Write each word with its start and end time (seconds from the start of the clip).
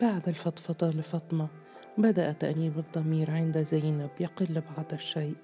بعد 0.00 0.28
الفضفضة 0.28 0.88
لفاطمة 0.88 1.48
بدأ 1.98 2.32
تأنيب 2.32 2.78
الضمير 2.78 3.30
عند 3.30 3.62
زينب 3.62 4.10
يقل 4.20 4.62
بعض 4.76 4.92
الشيء 4.92 5.36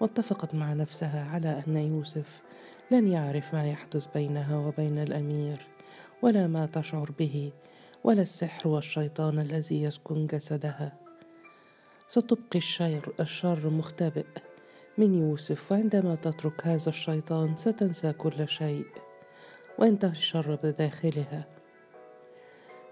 واتفقت 0.00 0.54
مع 0.54 0.72
نفسها 0.72 1.24
على 1.24 1.62
أن 1.66 1.76
يوسف 1.76 2.42
لن 2.90 3.06
يعرف 3.06 3.54
ما 3.54 3.68
يحدث 3.68 4.06
بينها 4.14 4.56
وبين 4.56 4.98
الأمير 4.98 5.66
ولا 6.22 6.46
ما 6.46 6.66
تشعر 6.66 7.10
به 7.18 7.52
ولا 8.04 8.22
السحر 8.22 8.68
والشيطان 8.68 9.38
الذي 9.38 9.82
يسكن 9.82 10.26
جسدها. 10.26 10.92
ستبقي 12.08 12.58
الشر 12.58 13.12
الشر 13.20 13.70
مختبئ 13.70 14.26
من 14.98 15.14
يوسف 15.14 15.72
وعندما 15.72 16.14
تترك 16.14 16.66
هذا 16.66 16.88
الشيطان 16.88 17.56
ستنسى 17.56 18.12
كل 18.12 18.48
شيء 18.48 18.86
وينتهي 19.78 20.10
الشر 20.10 20.58
بداخلها. 20.62 21.51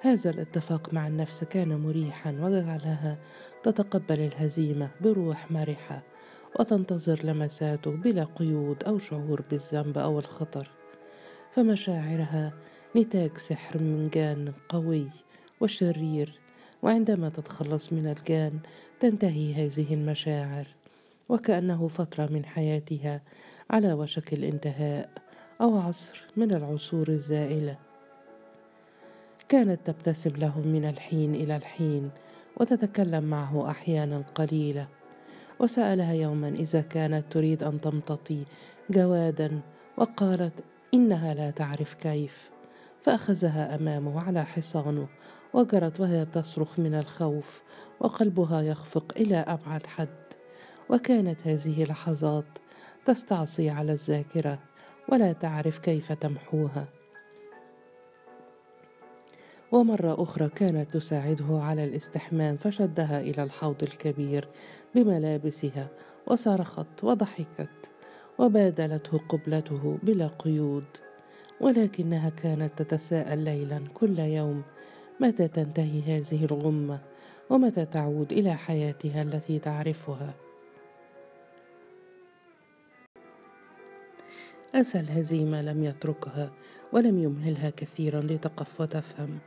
هذا 0.03 0.31
الاتفاق 0.31 0.95
مع 0.95 1.07
النفس 1.07 1.45
كان 1.45 1.77
مريحا 1.77 2.31
وجعلها 2.31 3.19
تتقبل 3.63 4.21
الهزيمة 4.21 4.91
بروح 5.01 5.51
مرحة 5.51 6.03
وتنتظر 6.61 7.21
لمساته 7.25 7.91
بلا 7.91 8.25
قيود 8.25 8.85
أو 8.85 8.99
شعور 8.99 9.43
بالذنب 9.51 9.99
أو 9.99 10.19
الخطر. 10.19 10.71
فمشاعرها 11.53 12.53
نتاج 12.97 13.39
سحر 13.39 13.79
من 13.79 14.09
جان 14.09 14.53
قوي 14.69 15.07
وشرير 15.61 16.39
وعندما 16.83 17.29
تتخلص 17.29 17.93
من 17.93 18.07
الجان 18.07 18.59
تنتهي 19.01 19.55
هذه 19.55 19.95
المشاعر 19.95 20.67
وكأنه 21.29 21.89
فترة 21.89 22.27
من 22.27 22.45
حياتها 22.45 23.23
على 23.71 23.93
وشك 23.93 24.33
الانتهاء 24.33 25.11
أو 25.61 25.79
عصر 25.79 26.23
من 26.37 26.55
العصور 26.55 27.09
الزائلة. 27.09 27.90
كانت 29.51 29.81
تبتسم 29.85 30.31
له 30.31 30.61
من 30.61 30.85
الحين 30.85 31.35
إلى 31.35 31.57
الحين 31.57 32.11
وتتكلم 32.57 33.25
معه 33.25 33.71
أحيانا 33.71 34.23
قليلة. 34.35 34.89
وسألها 35.61 36.13
يوما 36.13 36.49
إذا 36.49 36.81
كانت 36.81 37.33
تريد 37.33 37.63
أن 37.63 37.81
تمتطي 37.81 38.45
جوادا 38.91 39.61
وقالت 39.97 40.53
إنها 40.95 41.35
لا 41.35 41.51
تعرف 41.51 41.95
كيف. 41.95 42.51
فأخذها 43.03 43.75
أمامه 43.75 44.23
على 44.23 44.45
حصانه 44.45 45.09
وجرت 45.55 46.01
وهي 46.01 46.25
تصرخ 46.25 46.79
من 46.79 46.95
الخوف 46.95 47.63
وقلبها 48.01 48.61
يخفق 48.61 49.13
إلى 49.17 49.37
أبعد 49.37 49.87
حد. 49.87 50.09
وكانت 50.91 51.47
هذه 51.47 51.85
لحظات 51.85 52.59
تستعصي 53.05 53.71
على 53.71 53.93
الذاكرة 53.93 54.59
ولا 55.09 55.33
تعرف 55.33 55.79
كيف 55.79 56.13
تمحوها. 56.13 57.00
ومرة 59.73 60.23
أخرى 60.23 60.49
كانت 60.49 60.91
تساعده 60.91 61.47
على 61.51 61.85
الاستحمام 61.85 62.57
فشدها 62.57 63.21
إلى 63.21 63.43
الحوض 63.43 63.83
الكبير 63.83 64.49
بملابسها 64.95 65.89
وصرخت 66.27 67.05
وضحكت 67.05 67.91
وبادلته 68.39 69.19
قبلته 69.29 69.99
بلا 70.03 70.27
قيود 70.27 70.85
ولكنها 71.61 72.31
كانت 72.31 72.83
تتساءل 72.83 73.39
ليلا 73.39 73.81
كل 73.95 74.19
يوم 74.19 74.63
متى 75.21 75.49
تنتهي 75.49 76.03
هذه 76.03 76.45
الغمة؟ 76.45 76.99
ومتى 77.51 77.85
تعود 77.85 78.33
إلى 78.33 78.55
حياتها 78.55 79.23
التي 79.23 79.59
تعرفها؟ 79.59 80.35
أسى 84.75 85.01
الهزيمة 85.01 85.63
لم 85.63 85.85
يتركها 85.85 86.51
ولم 86.93 87.23
يمهلها 87.23 87.71
كثيرا 87.71 88.21
لتقف 88.21 88.81
وتفهم. 88.81 89.39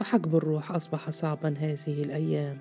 وحجب 0.00 0.36
الروح 0.36 0.72
أصبح 0.72 1.10
صعبا 1.10 1.54
هذه 1.58 2.02
الأيام 2.02 2.58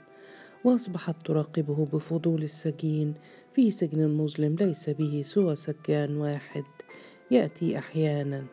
وأصبحت 0.64 1.16
تراقبه 1.25 1.88
بفضول 1.94 2.44
السجين 2.44 3.13
في 3.53 3.72
سجن 3.72 4.07
مظلم 4.18 4.56
ليس 4.56 4.90
به 4.90 5.22
سوى 5.25 5.56
سجان 5.56 6.18
واحد 6.18 6.63
يأتي 7.31 7.79
أحيانا. 7.79 8.45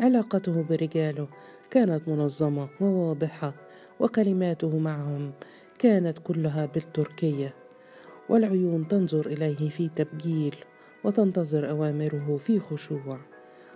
علاقته 0.00 0.62
برجاله 0.62 1.28
كانت 1.70 2.08
منظمة 2.08 2.68
وواضحة 2.80 3.54
وكلماته 4.00 4.78
معهم 4.78 5.32
كانت 5.78 6.18
كلها 6.18 6.66
بالتركية 6.66 7.54
والعيون 8.28 8.88
تنظر 8.88 9.26
إليه 9.26 9.68
في 9.68 9.88
تبجيل 9.88 10.56
وتنتظر 11.04 11.70
أوامره 11.70 12.36
في 12.36 12.60
خشوع 12.60 13.18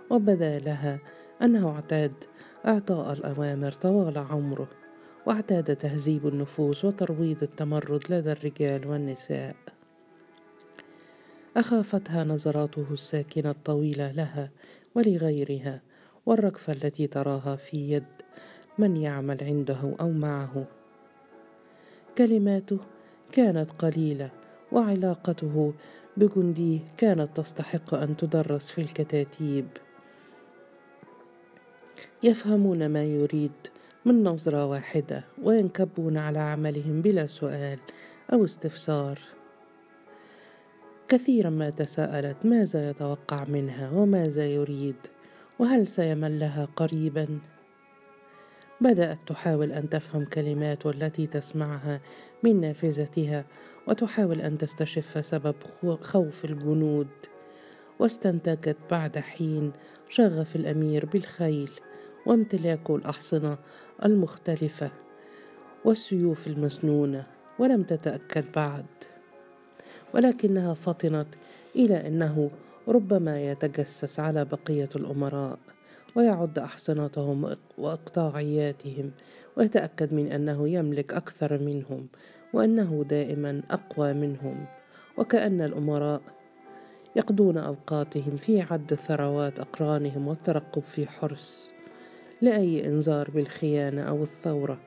وبدا 0.09 0.59
لها 0.59 0.99
أنه 1.41 1.69
اعتاد 1.69 2.13
إعطاء 2.65 3.13
الأوامر 3.13 3.71
طوال 3.71 4.17
عمره 4.17 4.67
واعتاد 5.25 5.75
تهذيب 5.75 6.27
النفوس 6.27 6.85
وترويض 6.85 7.43
التمرد 7.43 8.03
لدى 8.09 8.31
الرجال 8.31 8.87
والنساء. 8.87 9.55
أخافتها 11.57 12.23
نظراته 12.23 12.85
الساكنة 12.91 13.49
الطويلة 13.49 14.11
لها 14.11 14.49
ولغيرها 14.95 15.81
والركفة 16.25 16.73
التي 16.73 17.07
تراها 17.07 17.55
في 17.55 17.91
يد 17.91 18.03
من 18.77 18.97
يعمل 18.97 19.43
عنده 19.43 19.95
أو 20.01 20.11
معه. 20.11 20.65
كلماته 22.17 22.79
كانت 23.31 23.71
قليلة 23.71 24.29
وعلاقته 24.71 25.73
بجنديه 26.17 26.79
كانت 26.97 27.37
تستحق 27.37 27.93
أن 27.93 28.17
تدرس 28.17 28.71
في 28.71 28.81
الكتاتيب. 28.81 29.67
يفهمون 32.23 32.89
ما 32.89 33.03
يريد 33.03 33.51
من 34.05 34.23
نظرة 34.23 34.65
واحدة 34.65 35.23
وينكبون 35.41 36.17
على 36.17 36.39
عملهم 36.39 37.01
بلا 37.01 37.27
سؤال 37.27 37.79
أو 38.33 38.45
استفسار. 38.45 39.19
كثيرا 41.07 41.49
ما 41.49 41.69
تساءلت 41.69 42.37
ماذا 42.43 42.89
يتوقع 42.89 43.43
منها 43.43 43.89
وماذا 43.91 44.47
يريد 44.47 44.95
وهل 45.59 45.87
سيمل 45.87 46.39
لها 46.39 46.67
قريبا؟ 46.75 47.39
بدأت 48.81 49.17
تحاول 49.27 49.71
أن 49.71 49.89
تفهم 49.89 50.25
كلمات 50.25 50.85
التي 50.85 51.27
تسمعها 51.27 52.01
من 52.43 52.61
نافذتها 52.61 53.45
وتحاول 53.87 54.41
أن 54.41 54.57
تستشف 54.57 55.25
سبب 55.25 55.55
خوف 56.01 56.45
الجنود. 56.45 57.07
واستنتجت 57.99 58.77
بعد 58.91 59.17
حين 59.17 59.71
شغف 60.09 60.55
الأمير 60.55 61.05
بالخيل 61.05 61.69
وامتلاكه 62.25 62.95
الأحصنة 62.95 63.57
المختلفة 64.05 64.91
والسيوف 65.85 66.47
المسنونة 66.47 67.27
ولم 67.59 67.83
تتأكد 67.83 68.45
بعد. 68.55 68.85
ولكنها 70.13 70.73
فطنت 70.73 71.27
إلى 71.75 72.07
أنه 72.07 72.51
ربما 72.87 73.41
يتجسس 73.41 74.19
على 74.19 74.45
بقية 74.45 74.89
الأمراء 74.95 75.59
ويعد 76.15 76.59
أحصنتهم 76.59 77.55
وأقطاعياتهم 77.77 79.11
ويتأكد 79.57 80.13
من 80.13 80.31
أنه 80.31 80.69
يملك 80.69 81.13
أكثر 81.13 81.57
منهم 81.57 82.07
وأنه 82.53 83.05
دائما 83.09 83.61
أقوى 83.71 84.13
منهم. 84.13 84.65
وكأن 85.17 85.61
الأمراء 85.61 86.21
يقضون 87.15 87.57
أوقاتهم 87.57 88.37
في 88.37 88.61
عد 88.61 88.93
ثروات 88.93 89.59
أقرانهم 89.59 90.27
والترقب 90.27 90.83
في 90.83 91.07
حرص. 91.07 91.73
لأي 92.41 92.87
إنذار 92.87 93.31
بالخيانة 93.31 94.01
أو 94.01 94.23
الثورة. 94.23 94.79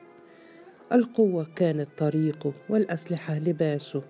القوة 0.91 1.47
كانت 1.55 1.87
طريقه 1.97 2.53
والأسلحة 2.69 3.39
لباسه 3.39 4.01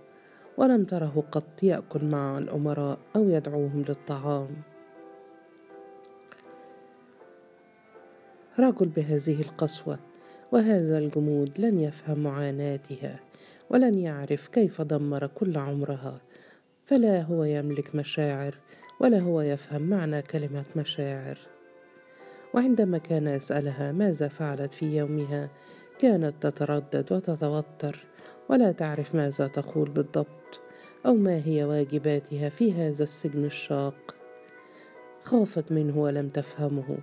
ولم 0.57 0.83
تره 0.83 1.23
قط 1.31 1.63
يأكل 1.63 2.05
مع 2.05 2.37
الأمراء 2.37 2.97
أو 3.15 3.29
يدعوهم 3.29 3.85
للطعام. 3.89 4.49
رجل 8.59 8.85
بهذه 8.85 9.41
القسوة 9.41 9.99
وهذا 10.51 10.97
الجمود 10.97 11.59
لن 11.59 11.79
يفهم 11.79 12.19
معاناتها 12.19 13.19
ولن 13.69 13.99
يعرف 13.99 14.47
كيف 14.47 14.81
دمر 14.81 15.27
كل 15.27 15.57
عمرها. 15.57 16.21
فلا 16.85 17.21
هو 17.21 17.43
يملك 17.43 17.95
مشاعر 17.95 18.55
ولا 18.99 19.19
هو 19.19 19.41
يفهم 19.41 19.81
معنى 19.81 20.21
كلمة 20.21 20.65
مشاعر. 20.75 21.37
وعندما 22.53 22.97
كان 22.97 23.27
يسألها 23.27 23.91
ماذا 23.91 24.27
فعلت 24.27 24.73
في 24.73 24.97
يومها 24.97 25.49
كانت 25.99 26.33
تتردد 26.41 27.13
وتتوتر 27.13 28.05
ولا 28.49 28.71
تعرف 28.71 29.15
ماذا 29.15 29.47
تقول 29.47 29.89
بالضبط 29.89 30.59
أو 31.05 31.13
ما 31.13 31.41
هي 31.45 31.63
واجباتها 31.63 32.49
في 32.49 32.73
هذا 32.73 33.03
السجن 33.03 33.45
الشاق. 33.45 34.15
خافت 35.23 35.71
منه 35.71 35.97
ولم 35.97 36.29
تفهمه 36.29 36.97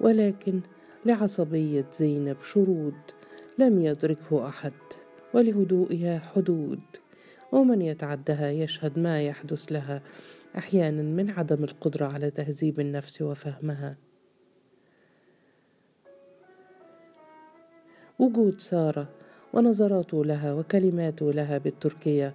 ولكن 0.00 0.60
لعصبية 1.06 1.86
زينب 1.92 2.36
شرود 2.42 2.94
لم 3.58 3.82
يدركه 3.82 4.48
أحد 4.48 4.72
ولهدوئها 5.34 6.18
حدود 6.18 6.80
ومن 7.52 7.82
يتعدها 7.82 8.50
يشهد 8.50 8.98
ما 8.98 9.22
يحدث 9.22 9.72
لها 9.72 10.02
أحيانا 10.58 11.02
من 11.02 11.30
عدم 11.30 11.64
القدرة 11.64 12.06
على 12.12 12.30
تهذيب 12.30 12.80
النفس 12.80 13.22
وفهمها. 13.22 13.96
وجود 18.18 18.60
سارة 18.60 19.08
ونظراته 19.52 20.24
لها 20.24 20.52
وكلماته 20.52 21.32
لها 21.32 21.58
بالتركية 21.58 22.34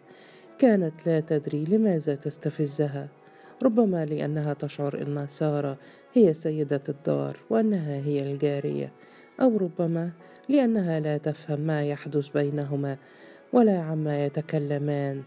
كانت 0.59 0.93
لا 1.05 1.19
تدري 1.19 1.63
لماذا 1.63 2.15
تستفزها 2.15 3.07
ربما 3.63 4.05
لأنها 4.05 4.53
تشعر 4.53 5.01
أن 5.01 5.27
سارة 5.27 5.77
هي 6.13 6.33
سيدة 6.33 6.81
الدار 6.89 7.37
وأنها 7.49 7.95
هي 7.95 8.31
الجارية 8.31 8.91
أو 9.41 9.57
ربما 9.57 10.11
لأنها 10.49 10.99
لا 10.99 11.17
تفهم 11.17 11.59
ما 11.59 11.83
يحدث 11.83 12.27
بينهما 12.27 12.97
ولا 13.53 13.79
عما 13.79 14.25
يتكلمان. 14.25 15.23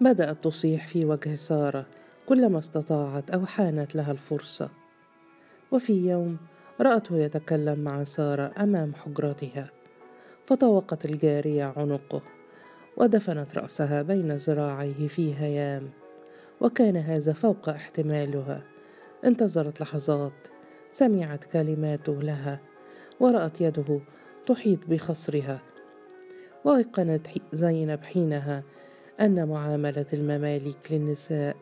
بدأت 0.00 0.44
تصيح 0.44 0.86
في 0.86 1.06
وجه 1.06 1.34
سارة 1.34 1.86
كلما 2.26 2.58
استطاعت 2.58 3.30
أو 3.30 3.46
حانت 3.46 3.94
لها 3.94 4.12
الفرصة. 4.12 4.70
وفي 5.72 5.92
يوم 5.92 6.36
رأته 6.80 7.16
يتكلم 7.16 7.78
مع 7.78 8.04
سارة 8.04 8.52
أمام 8.58 8.94
حجرتها. 8.94 9.70
فطوقت 10.46 11.04
الجارية 11.04 11.64
عنقه 11.76 12.22
ودفنت 12.96 13.58
رأسها 13.58 14.02
بين 14.02 14.32
ذراعيه 14.36 15.08
في 15.08 15.34
هيام. 15.34 15.90
وكان 16.60 16.96
هذا 16.96 17.32
فوق 17.32 17.68
احتمالها. 17.68 18.62
انتظرت 19.24 19.80
لحظات 19.80 20.48
سمعت 20.90 21.44
كلماته 21.44 22.22
لها 22.22 22.60
ورأت 23.20 23.60
يده 23.60 24.00
تحيط 24.46 24.78
بخصرها. 24.88 25.60
وأيقنت 26.64 27.26
زينب 27.52 28.02
حينها 28.02 28.62
أن 29.20 29.48
معاملة 29.48 30.06
المماليك 30.12 30.92
للنساء 30.92 31.56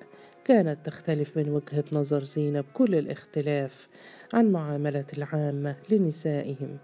كانت 0.47 0.87
تختلف 0.87 1.37
من 1.39 1.49
وجهة 1.49 1.85
نظر 1.93 2.25
زينب 2.25 2.65
كل 2.75 2.95
الاختلاف 2.95 3.89
عن 4.35 4.53
معاملة 4.53 5.05
العامة 5.19 5.77
لنسائهم. 5.91 6.79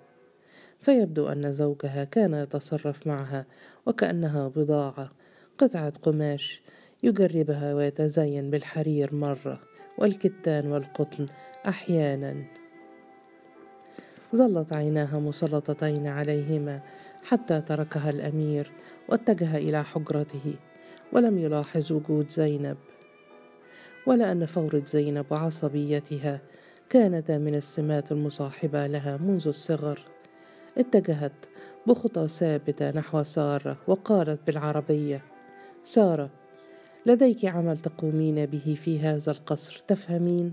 فيبدو 0.80 1.28
أن 1.28 1.52
زوجها 1.52 2.04
كان 2.04 2.34
يتصرف 2.34 3.06
معها 3.06 3.46
وكأنها 3.86 4.48
بضاعة 4.48 5.12
قطعة 5.58 5.92
قماش 6.02 6.62
يجربها 7.02 7.74
ويتزين 7.74 8.50
بالحرير 8.50 9.14
مرة 9.14 9.60
والكتان 9.98 10.72
والقطن 10.72 11.26
أحيانا. 11.68 12.44
ظلت 14.36 14.72
عيناها 14.72 15.18
مسلطتين 15.18 16.06
عليهما 16.06 16.80
حتى 17.24 17.60
تركها 17.60 18.10
الأمير 18.10 18.72
واتجه 19.08 19.56
إلى 19.56 19.84
حجرته 19.84 20.54
ولم 21.12 21.38
يلاحظ 21.38 21.92
وجود 21.92 22.30
زينب. 22.30 22.76
ولا 24.06 24.32
أن 24.32 24.46
فورة 24.46 24.82
زينب 24.86 25.26
وعصبيتها 25.30 26.40
كانتا 26.88 27.38
من 27.38 27.54
السمات 27.54 28.12
المصاحبة 28.12 28.86
لها 28.86 29.16
منذ 29.16 29.48
الصغر. 29.48 30.00
اتجهت 30.78 31.46
بخطى 31.86 32.28
ثابتة 32.28 32.90
نحو 32.90 33.22
سارة 33.22 33.76
وقالت 33.86 34.46
بالعربية 34.46 35.24
سارة 35.84 36.30
لديك 37.06 37.44
عمل 37.44 37.78
تقومين 37.78 38.46
به 38.46 38.76
في 38.84 39.00
هذا 39.00 39.32
القصر 39.32 39.82
تفهمين؟ 39.88 40.52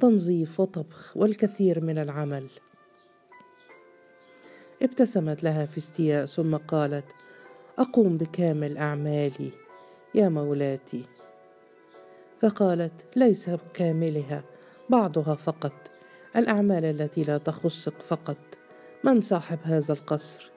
تنظيف 0.00 0.60
وطبخ 0.60 1.16
والكثير 1.16 1.84
من 1.84 1.98
العمل. 1.98 2.46
ابتسمت 4.82 5.44
لها 5.44 5.66
في 5.66 5.78
استياء 5.78 6.26
ثم 6.26 6.56
قالت 6.56 7.04
أقوم 7.78 8.16
بكامل 8.16 8.78
أعمالي 8.78 9.50
يا 10.14 10.28
مولاتي. 10.28 11.15
فقالت 12.40 12.92
ليس 13.16 13.50
بكاملها 13.50 14.44
بعضها 14.90 15.34
فقط. 15.34 15.72
الأعمال 16.36 16.84
التي 16.84 17.22
لا 17.22 17.38
تخصك 17.38 18.02
فقط. 18.02 18.36
من 19.04 19.20
صاحب 19.20 19.58
هذا 19.62 19.94
القصر؟ 19.94 20.50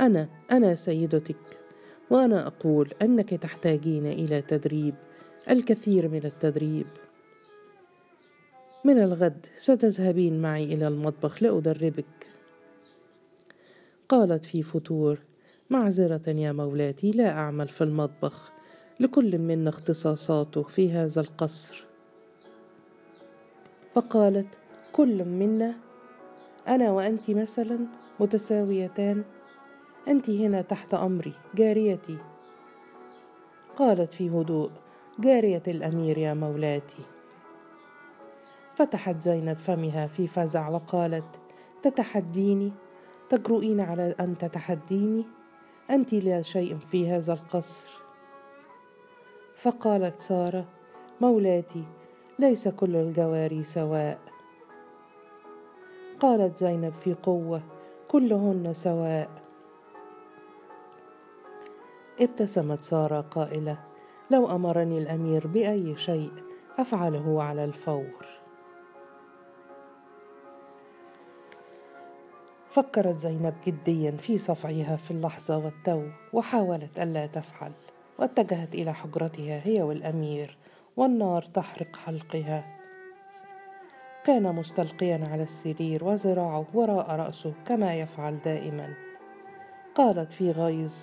أنا 0.00 0.28
أنا 0.50 0.74
سيدتك. 0.74 1.60
وأنا 2.10 2.46
أقول 2.46 2.90
أنك 3.02 3.30
تحتاجين 3.30 4.06
إلى 4.06 4.42
تدريب 4.42 4.94
الكثير 5.50 6.08
من 6.08 6.24
التدريب. 6.24 6.86
من 8.84 8.98
الغد 8.98 9.46
ستذهبين 9.54 10.42
معي 10.42 10.64
إلى 10.64 10.88
المطبخ 10.88 11.42
لأدربك. 11.42 12.30
قالت 14.08 14.44
في 14.44 14.62
فتور 14.62 15.18
معذرة 15.70 16.30
يا 16.30 16.52
مولاتي 16.52 17.10
لا 17.10 17.30
أعمل 17.30 17.68
في 17.68 17.84
المطبخ. 17.84 18.55
لكل 19.00 19.38
منا 19.38 19.68
اختصاصاته 19.68 20.62
في 20.62 20.92
هذا 20.92 21.20
القصر. 21.20 21.84
فقالت 23.94 24.58
كل 24.92 25.24
منا 25.24 25.74
أنا 26.68 26.92
وانت 26.92 27.30
مثلا 27.30 27.78
متساويتان 28.20 29.24
انت 30.08 30.30
هنا 30.30 30.62
تحت 30.62 30.94
أمري 30.94 31.32
جاريتي. 31.54 32.18
قالت 33.76 34.12
في 34.12 34.30
هدوء 34.30 34.70
جارية 35.18 35.62
الأمير 35.68 36.18
يا 36.18 36.34
مولاتي. 36.34 37.02
فتحت 38.74 39.22
زينب 39.22 39.56
فمها 39.56 40.06
في 40.06 40.26
فزع 40.26 40.68
وقالت 40.68 41.40
تتحديني؟ 41.82 42.72
تجرؤين 43.28 43.80
على 43.80 44.14
أن 44.20 44.38
تتحديني؟ 44.38 45.24
انت 45.90 46.14
لا 46.14 46.42
شيء 46.42 46.78
في 46.78 47.10
هذا 47.10 47.32
القصر. 47.32 48.05
فقالت 49.56 50.20
سارة 50.20 50.64
مولاتي 51.20 51.84
ليس 52.38 52.68
كل 52.68 52.96
الجواري 52.96 53.64
سواء. 53.64 54.18
قالت 56.20 56.56
زينب 56.56 56.92
في 56.92 57.14
قوة 57.14 57.62
كلهن 58.08 58.74
سواء. 58.74 59.30
ابتسمت 62.20 62.82
سارة 62.82 63.20
قائلة 63.20 63.78
لو 64.30 64.50
أمرني 64.50 64.98
الأمير 64.98 65.46
بأي 65.46 65.96
شيء 65.96 66.32
أفعله 66.78 67.42
على 67.42 67.64
الفور. 67.64 68.26
فكرت 72.70 73.16
زينب 73.16 73.54
جديا 73.66 74.10
في 74.10 74.38
صفعها 74.38 74.96
في 74.96 75.10
اللحظة 75.10 75.58
والتو 75.58 76.02
وحاولت 76.32 76.98
ألا 76.98 77.26
تفعل. 77.26 77.72
واتجهت 78.18 78.74
إلى 78.74 78.94
حجرتها 78.94 79.60
هي 79.64 79.82
والأمير 79.82 80.56
والنار 80.96 81.42
تحرق 81.42 81.96
حلقها. 81.96 82.76
كان 84.24 84.54
مستلقيا 84.54 85.28
على 85.32 85.42
السرير 85.42 86.04
وذراعه 86.04 86.66
وراء 86.74 87.10
رأسه 87.10 87.52
كما 87.66 87.94
يفعل 87.94 88.38
دائما. 88.44 88.94
قالت 89.94 90.32
في 90.32 90.50
غيظ 90.50 90.94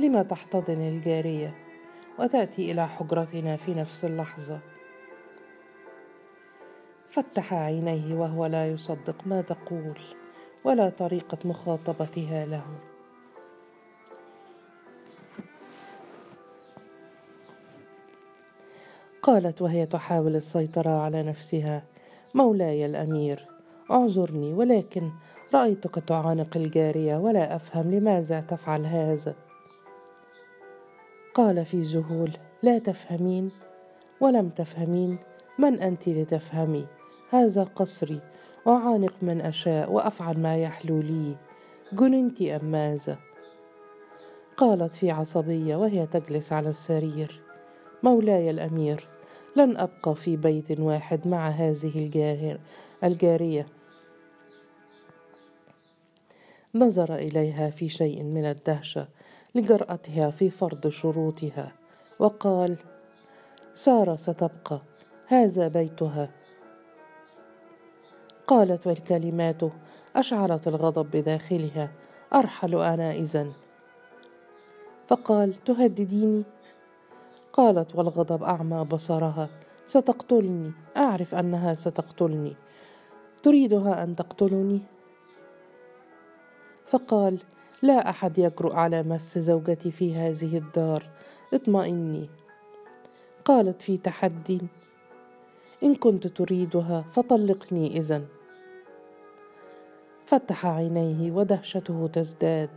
لما 0.00 0.22
تحتضن 0.22 0.80
الجارية 0.88 1.54
وتأتي 2.18 2.72
إلى 2.72 2.88
حجرتنا 2.88 3.56
في 3.56 3.74
نفس 3.74 4.04
اللحظة. 4.04 4.60
فتح 7.10 7.54
عينيه 7.54 8.14
وهو 8.14 8.46
لا 8.46 8.68
يصدق 8.68 9.26
ما 9.26 9.40
تقول 9.40 9.98
ولا 10.64 10.88
طريقة 10.88 11.38
مخاطبتها 11.44 12.46
له. 12.46 12.91
قالت 19.22 19.62
وهي 19.62 19.86
تحاول 19.86 20.36
السيطرة 20.36 20.90
على 20.90 21.22
نفسها. 21.22 21.82
مولاي 22.34 22.86
الأمير 22.86 23.46
اعذرني 23.90 24.52
ولكن 24.52 25.10
رأيتك 25.54 25.94
تعانق 25.94 26.56
الجارية 26.56 27.16
ولا 27.16 27.56
أفهم 27.56 27.90
لماذا 27.90 28.40
تفعل 28.40 28.86
هذا. 28.86 29.34
قال 31.34 31.64
في 31.64 31.80
ذهول 31.80 32.30
لا 32.62 32.78
تفهمين. 32.78 33.50
ولم 34.20 34.48
تفهمين 34.48 35.18
من 35.58 35.80
أنت 35.80 36.08
لتفهمي؟ 36.08 36.86
هذا 37.30 37.64
قصري 37.64 38.20
أعانق 38.68 39.12
من 39.22 39.40
أشاء 39.40 39.92
وأفعل 39.92 40.38
ما 40.38 40.56
يحلو 40.56 41.00
لي. 41.00 41.36
جننت 41.92 42.42
أم 42.42 42.64
ماذا؟ 42.64 43.18
قالت 44.56 44.94
في 44.94 45.10
عصبية 45.10 45.76
وهي 45.76 46.06
تجلس 46.06 46.52
على 46.52 46.68
السرير. 46.68 47.40
مولاي 48.02 48.50
الأمير 48.50 49.11
لن 49.56 49.76
أبقى 49.76 50.14
في 50.14 50.36
بيت 50.36 50.80
واحد 50.80 51.28
مع 51.28 51.48
هذه 51.48 51.98
الجاهر 51.98 52.58
الجارية. 53.04 53.66
نظر 56.74 57.14
إليها 57.14 57.70
في 57.70 57.88
شيء 57.88 58.22
من 58.22 58.44
الدهشة 58.44 59.08
لجرأتها 59.54 60.30
في 60.30 60.50
فرض 60.50 60.88
شروطها 60.88 61.72
وقال 62.18 62.76
سارة 63.74 64.16
ستبقى. 64.16 64.80
هذا 65.26 65.68
بيتها. 65.68 66.30
قالت 68.46 68.86
والكلمات 68.86 69.60
أشعلت 70.16 70.68
الغضب 70.68 71.10
بداخلها. 71.10 71.92
أرحل 72.34 72.74
أنا 72.74 73.12
إذن. 73.12 73.52
فقال 75.08 75.64
تهدديني؟ 75.64 76.44
قالت 77.52 77.96
والغضب 77.96 78.42
أعمى 78.42 78.84
بصرها. 78.84 79.48
ستقتلني. 79.86 80.72
أعرف 80.96 81.34
أنها 81.34 81.74
ستقتلني. 81.74 82.56
تريدها 83.42 84.04
أن 84.04 84.16
تقتلني؟ 84.16 84.80
فقال 86.86 87.38
لا 87.82 88.10
أحد 88.10 88.38
يجرؤ 88.38 88.72
على 88.72 89.02
مس 89.02 89.38
زوجتي 89.38 89.90
في 89.90 90.14
هذه 90.14 90.58
الدار. 90.58 91.10
اطمئني. 91.54 92.30
قالت 93.44 93.82
في 93.82 93.96
تحدي 93.96 94.60
إن 95.82 95.94
كنت 95.94 96.26
تريدها 96.26 97.04
فطلقني 97.10 97.98
اذن 97.98 98.26
فتح 100.26 100.66
عينيه 100.66 101.32
ودهشته 101.32 102.10
تزداد. 102.12 102.70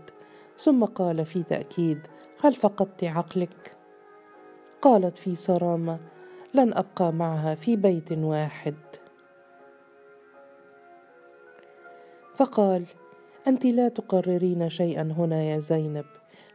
ثم 0.60 0.86
قال 0.86 1.25
في 1.25 1.44
تأكيد 1.44 2.00
هل 2.41 2.53
فقدت 2.53 3.03
عقلك؟ 3.03 3.77
قالت 4.85 5.17
في 5.17 5.35
صرامة 5.35 5.99
لن 6.53 6.73
أبقى 6.73 7.13
معها 7.13 7.55
في 7.55 7.75
بيت 7.75 8.11
واحد. 8.11 8.75
فقال 12.35 12.85
أنت 13.47 13.65
لا 13.65 13.87
تقررين 13.87 14.69
شيئا 14.69 15.01
هنا 15.17 15.43
يا 15.43 15.59
زينب 15.59 16.05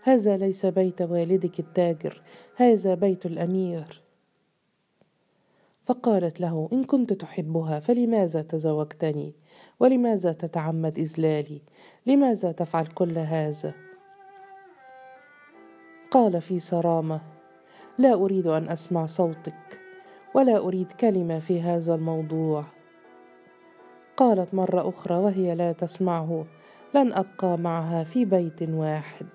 هذا 0.02 0.36
ليس 0.36 0.66
بيت 0.66 1.02
والدك 1.02 1.60
التاجر 1.60 2.22
هذا 2.56 2.94
بيت 2.94 3.26
الأمير. 3.26 4.02
فقالت 5.84 6.40
له 6.40 6.68
إن 6.72 6.84
كنت 6.84 7.12
تحبها 7.12 7.80
فلماذا 7.80 8.42
تزوجتني؟ 8.42 9.34
ولماذا 9.80 10.32
تتعمد 10.32 10.98
اذلالي 10.98 11.62
لماذا 12.06 12.52
تفعل 12.52 12.86
كل 12.86 13.18
هذا؟ 13.18 13.74
قال 16.10 16.40
في 16.40 16.58
صرامة 16.58 17.39
لا 18.00 18.14
أريد 18.14 18.46
أن 18.46 18.68
أسمع 18.68 19.06
صوتك 19.06 19.80
ولا 20.34 20.58
أريد 20.58 20.92
كلمة 20.92 21.38
في 21.38 21.62
هذا 21.62 21.94
الموضوع. 21.94 22.64
قالت 24.16 24.54
مرة 24.54 24.88
أخرى 24.88 25.14
وهي 25.14 25.54
لا 25.54 25.72
تسمعه 25.72 26.44
لن 26.94 27.12
أبقى 27.12 27.58
معها 27.58 28.04
في 28.04 28.24
بيت 28.24 28.62
واحد. 28.62 29.26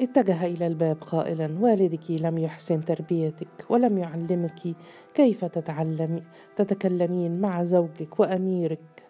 اتجه 0.00 0.46
إلى 0.46 0.66
الباب 0.66 0.96
قائلا 1.00 1.58
والدك 1.60 2.10
لم 2.10 2.38
يحسن 2.38 2.84
تربيتك 2.84 3.70
ولم 3.70 3.98
يعلمك 3.98 4.74
كيف 5.14 5.44
تتعلمي 5.44 6.22
تتكلمين 6.56 7.40
مع 7.40 7.64
زوجك 7.64 8.20
وأميرك. 8.20 9.01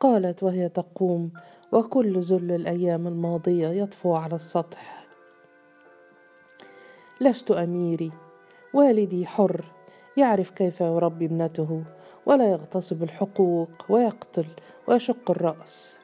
قالت 0.00 0.42
وهي 0.42 0.68
تقوم 0.68 1.32
وكل 1.72 2.20
ذل 2.20 2.52
الأيام 2.52 3.06
الماضية 3.06 3.68
يطفو 3.68 4.14
على 4.14 4.34
السطح. 4.34 5.06
لست 7.20 7.50
أميري 7.50 8.12
والدي 8.74 9.26
حر 9.26 9.64
يعرف 10.16 10.50
كيف 10.50 10.80
يربي 10.80 11.24
ابنته 11.24 11.84
ولا 12.26 12.50
يغتصب 12.50 13.02
الحقوق 13.02 13.70
ويقتل 13.88 14.46
ويشق 14.88 15.30
الرأس. 15.30 16.00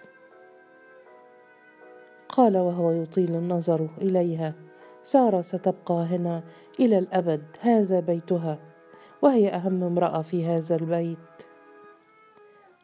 قال 2.29 2.57
وهو 2.57 2.91
يطيل 2.91 3.35
النظر 3.35 3.89
إليها 4.01 4.55
سارة 5.03 5.43
ستبقى 5.43 5.95
هنا 5.95 6.43
إلى 6.81 6.99
الأبد 6.99 7.43
هذا 7.61 8.01
بيتها 8.01 8.59
وهي 9.23 9.49
أهم 9.49 9.83
امرأة 9.83 10.23
في 10.23 10.47
هذا 10.47 10.77
البيت. 10.77 11.19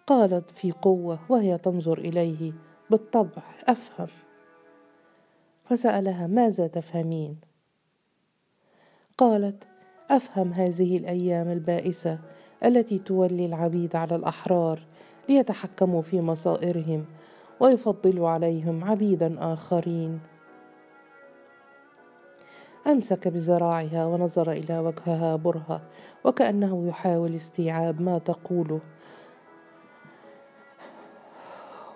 قالت 0.08 0.50
في 0.50 0.72
قوة 0.72 1.18
وهي 1.28 1.58
تنظر 1.58 1.98
إليه 1.98 2.52
بالطبع 2.90 3.42
أفهم. 3.68 4.08
فسألها 5.64 6.26
ماذا 6.26 6.66
تفهمين؟ 6.66 7.36
قالت 9.18 9.64
أفهم 10.10 10.52
هذه 10.52 10.96
الأيام 10.96 11.48
البائسة 11.48 12.18
التي 12.64 12.98
تولي 12.98 13.46
العبيد 13.46 13.96
على 13.96 14.16
الأحرار 14.16 14.80
ليتحكموا 15.28 16.02
في 16.02 16.20
مصائرهم 16.20 17.04
ويفضلوا 17.60 18.28
عليهم 18.28 18.84
عبيدا 18.84 19.52
آخرين. 19.52 20.20
أمسك 22.86 23.28
بذراعها 23.28 24.06
ونظر 24.06 24.52
إلى 24.52 24.78
وجهها 24.78 25.36
برهة 25.36 25.82
وكأنه 26.24 26.88
يحاول 26.88 27.34
استيعاب 27.34 28.00
ما 28.00 28.18
تقوله. 28.18 28.80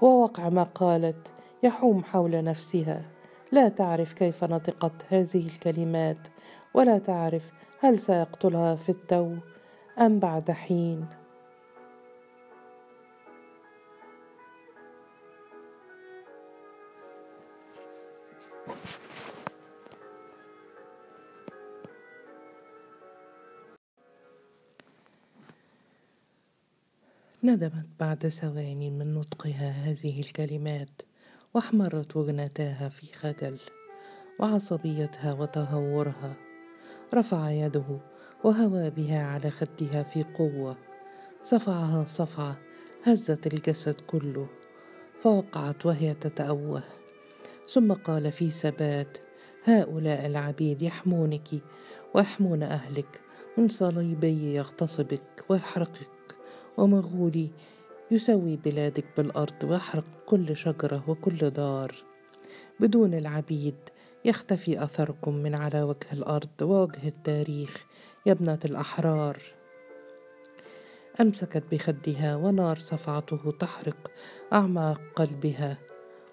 ووقع 0.02 0.48
ما 0.48 0.62
قالت 0.62 1.32
يحوم 1.62 2.04
حول 2.04 2.44
نفسها. 2.44 3.02
لا 3.52 3.68
تعرف 3.68 4.12
كيف 4.12 4.44
نطقت 4.44 4.92
هذه 5.08 5.46
الكلمات 5.46 6.18
ولا 6.74 6.98
تعرف 6.98 7.42
هل 7.80 7.98
سيقتلها 7.98 8.74
في 8.74 8.88
التو 8.88 9.34
أم 10.00 10.18
بعد 10.18 10.50
حين. 10.50 11.21
ندمت 27.44 27.86
بعد 28.00 28.28
ثواني 28.28 28.90
من 28.90 29.14
نطقها 29.14 29.70
هذه 29.70 30.20
الكلمات 30.20 31.02
واحمرت 31.54 32.16
وجنتاها 32.16 32.88
في 32.88 33.06
خجل 33.12 33.58
وعصبيتها 34.40 35.32
وتهورها. 35.32 36.34
رفع 37.14 37.50
يده 37.50 38.00
وهوى 38.44 38.90
بها 38.90 39.22
على 39.22 39.50
خدها 39.50 40.02
في 40.02 40.24
قوة. 40.24 40.76
صفعها 41.42 42.04
صفعة 42.04 42.56
هزت 43.04 43.46
الجسد 43.46 44.00
كله. 44.00 44.46
فوقعت 45.20 45.86
وهي 45.86 46.14
تتأوه. 46.14 46.82
ثم 47.68 47.92
قال 47.92 48.32
في 48.32 48.50
ثبات 48.50 49.18
هؤلاء 49.64 50.26
العبيد 50.26 50.82
يحمونك 50.82 51.48
ويحمون 52.14 52.62
أهلك. 52.62 53.20
من 53.58 53.68
صليبي 53.68 54.54
يغتصبك 54.54 55.44
ويحرقك. 55.48 56.11
ومغولي 56.76 57.50
يسوي 58.10 58.56
بلادك 58.56 59.04
بالأرض 59.16 59.64
ويحرق 59.64 60.04
كل 60.26 60.56
شجرة 60.56 61.04
وكل 61.08 61.50
دار. 61.50 61.94
بدون 62.80 63.14
العبيد 63.14 63.74
يختفي 64.24 64.84
أثركم 64.84 65.34
من 65.34 65.54
على 65.54 65.82
وجه 65.82 66.12
الأرض 66.12 66.62
ووجه 66.62 67.08
التاريخ 67.08 67.84
يا 68.26 68.32
ابنة 68.32 68.58
الأحرار. 68.64 69.38
أمسكت 71.20 71.62
بخدها 71.72 72.36
ونار 72.36 72.76
صفعته 72.76 73.52
تحرق 73.60 74.10
أعماق 74.52 75.00
قلبها 75.16 75.78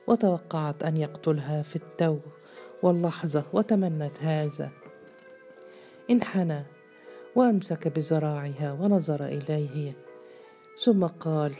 وتوقعت 0.07 0.83
أن 0.83 0.97
يقتلها 0.97 1.61
في 1.61 1.75
التو 1.75 2.17
واللحظة 2.83 3.43
وتمنت 3.53 4.19
هذا. 4.21 4.69
انحنى 6.09 6.63
وأمسك 7.35 7.87
بذراعها 7.87 8.71
ونظر 8.71 9.25
إليه 9.25 9.93
ثم 10.83 11.05
قال 11.05 11.53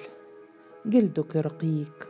جلدك 0.86 1.36
رقيق. 1.36 2.10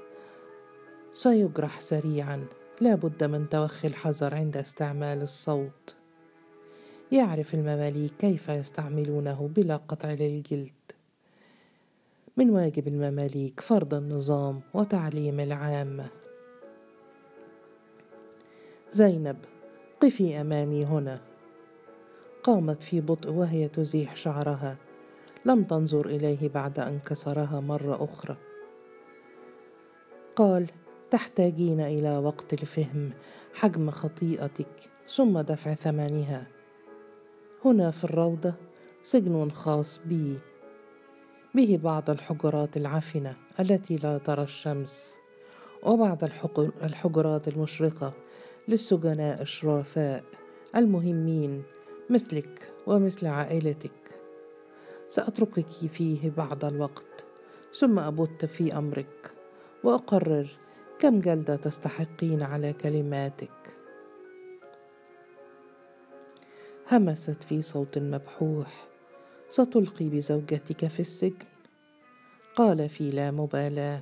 سيجرح 1.13 1.79
سريعا. 1.79 2.45
لا 2.81 2.95
بد 2.95 3.23
من 3.23 3.49
توخي 3.49 3.87
الحذر 3.87 4.35
عند 4.35 4.57
استعمال 4.57 5.21
الصوت. 5.21 5.95
يعرف 7.11 7.53
المماليك 7.53 8.11
كيف 8.19 8.49
يستعملونه 8.49 9.49
بلا 9.55 9.75
قطع 9.75 10.11
للجلد. 10.11 10.71
من 12.37 12.49
واجب 12.49 12.87
المماليك 12.87 13.59
فرض 13.59 13.93
النظام 13.93 14.61
وتعليم 14.73 15.39
العامه 15.39 16.07
زينب 18.91 19.37
قفي 20.01 20.41
أمامي 20.41 20.85
هنا. 20.85 21.21
قامت 22.43 22.83
في 22.83 23.01
بطء 23.01 23.31
وهي 23.31 23.67
تزيح 23.67 24.15
شعرها. 24.15 24.88
لم 25.46 25.63
تنظر 25.63 26.05
إليه 26.05 26.50
بعد 26.50 26.79
أن 26.79 27.00
كسرها 27.00 27.60
مرة 27.60 28.03
أخرى. 28.03 28.38
قال 30.36 30.65
تحتاجين 31.12 31.81
إلى 31.81 32.17
وقت 32.17 32.63
لفهم 32.63 33.12
حجم 33.53 33.89
خطيئتك 33.91 34.89
ثم 35.10 35.39
دفع 35.39 35.74
ثمنها. 35.74 36.48
هنا 37.65 37.91
في 37.91 38.03
الروضة 38.03 38.53
سجن 39.03 39.51
خاص 39.51 40.00
بي. 40.05 40.39
به 41.55 41.79
بعض 41.84 42.10
الحجرات 42.10 42.77
العفنة 42.77 43.36
التي 43.60 43.96
لا 43.96 44.17
ترى 44.17 44.43
الشمس 44.43 45.15
وبعض 45.84 46.24
الحجرات 46.84 47.48
المشرقة 47.48 48.13
للسجناء 48.67 49.41
الشرفاء 49.41 50.24
المهمين 50.75 51.63
مثلك 52.10 52.72
ومثل 52.88 53.27
عائلتك. 53.27 54.08
سأتركك 55.09 55.67
فيه 55.67 56.31
بعض 56.37 56.65
الوقت 56.65 57.25
ثم 57.79 57.99
أبت 57.99 58.45
في 58.45 58.77
أمرك 58.77 59.31
وأقرر 59.83 60.49
كم 60.99 61.19
جلدة 61.19 61.55
تستحقين 61.55 62.43
على 62.43 62.73
كلماتك. 62.73 63.49
همست 66.91 67.43
في 67.43 67.61
صوت 67.61 67.97
مبحوح 67.97 68.87
ستلقي 69.49 70.09
بزوجتك 70.09 70.87
في 70.87 70.99
السجن. 70.99 71.45
قال 72.55 72.89
في 72.89 73.09
لا 73.09 73.31
مبالاة 73.31 74.01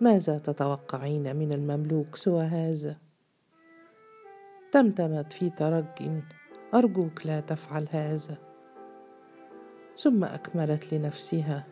ماذا 0.00 0.38
تتوقعين 0.38 1.36
من 1.36 1.52
المملوك 1.52 2.16
سوى 2.16 2.42
هذا؟ 2.42 2.96
تمتمت 4.72 5.32
في 5.32 5.50
ترج 5.50 6.22
أرجوك 6.74 7.26
لا 7.26 7.40
تفعل 7.40 7.88
هذا. 7.90 8.49
ثم 10.02 10.24
أكملت 10.24 10.94
لنفسها. 10.94 11.66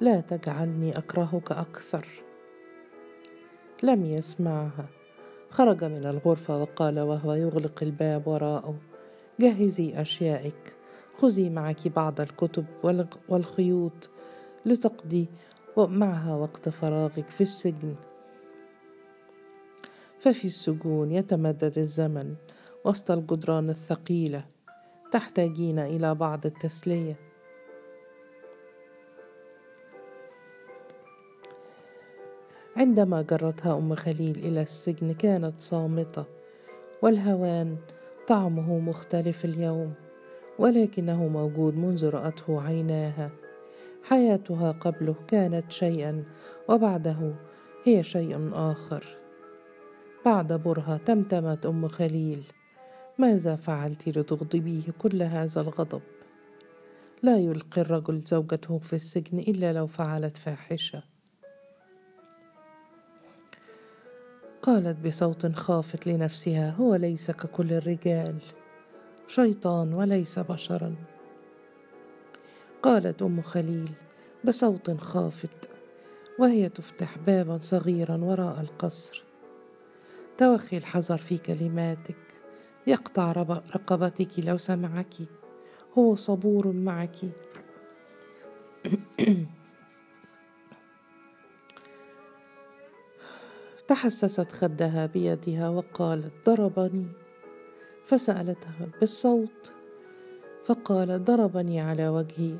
لا 0.00 0.20
تجعلني 0.20 0.98
أكرهك 0.98 1.52
أكثر. 1.52 2.08
لم 3.82 4.04
يسمعها. 4.04 4.86
خرج 5.50 5.84
من 5.84 6.06
الغرفة 6.06 6.62
وقال 6.62 7.00
وهو 7.00 7.32
يغلق 7.32 7.82
الباب 7.82 8.26
وراءه. 8.28 8.74
جهزي 9.40 10.00
أشيائك. 10.00 10.74
خذي 11.18 11.50
معك 11.50 11.88
بعض 11.88 12.20
الكتب 12.20 12.64
والخيوط 13.28 14.10
لتقضي 14.66 15.26
معها 15.76 16.34
وقت 16.34 16.68
فراغك 16.68 17.28
في 17.28 17.40
السجن. 17.40 17.94
ففي 20.18 20.44
السجون 20.44 21.12
يتمدد 21.12 21.78
الزمن 21.78 22.34
وسط 22.84 23.10
الجدران 23.10 23.70
الثقيلة 23.70 24.44
تحتاجين 25.12 25.78
إلى 25.78 26.14
بعض 26.14 26.46
التسلية. 26.46 27.31
عندما 32.76 33.22
جرتها 33.22 33.78
أم 33.78 33.94
خليل 33.94 34.38
إلى 34.38 34.62
السجن 34.62 35.12
كانت 35.12 35.60
صامتة 35.60 36.24
والهوان 37.02 37.76
طعمه 38.28 38.78
مختلف 38.78 39.44
اليوم 39.44 39.94
ولكنه 40.58 41.28
موجود 41.28 41.76
منذ 41.76 42.08
رأته 42.08 42.62
عيناها. 42.62 43.30
حياتها 44.02 44.72
قبله 44.72 45.14
كانت 45.28 45.72
شيئا 45.72 46.24
وبعده 46.68 47.34
هي 47.84 48.02
شيء 48.02 48.50
آخر. 48.54 49.04
بعد 50.24 50.52
برهة 50.52 50.96
تمتمت 50.96 51.66
أم 51.66 51.88
خليل. 51.88 52.44
ماذا 53.18 53.56
فعلت 53.56 54.08
لتغضبيه 54.08 54.82
كل 54.98 55.22
هذا 55.22 55.60
الغضب؟ 55.60 56.02
لا 57.22 57.38
يلقي 57.38 57.80
الرجل 57.80 58.22
زوجته 58.26 58.78
في 58.78 58.92
السجن 58.92 59.38
إلا 59.38 59.72
لو 59.72 59.86
فعلت 59.86 60.36
فاحشة. 60.36 61.11
قالت 64.62 65.06
بصوت 65.06 65.56
خافت 65.56 66.06
لنفسها 66.06 66.70
هو 66.70 66.94
ليس 66.94 67.30
ككل 67.30 67.72
الرجال. 67.72 68.34
شيطان 69.28 69.94
وليس 69.94 70.38
بشرا. 70.38 70.94
قالت 72.82 73.22
أم 73.22 73.42
خليل 73.42 73.90
بصوت 74.44 74.90
خافت 74.90 75.68
وهي 76.38 76.68
تفتح 76.68 77.18
بابا 77.18 77.58
صغيرا 77.58 78.16
وراء 78.16 78.60
القصر. 78.60 79.24
توخي 80.38 80.76
الحذر 80.76 81.18
في 81.18 81.38
كلماتك 81.38 82.16
يقطع 82.86 83.32
رقبتك 83.32 84.28
لو 84.38 84.58
سمعك. 84.58 85.14
هو 85.98 86.14
صبور 86.14 86.72
معك. 86.72 87.16
تحسست 93.92 94.52
خدها 94.52 95.06
بيدها 95.06 95.68
وقالت 95.68 96.32
ضربني. 96.46 97.06
فسألتها 98.06 98.88
بالصوت 99.00 99.72
فقال 100.64 101.24
ضربني 101.24 101.80
على 101.80 102.08
وجهي 102.08 102.56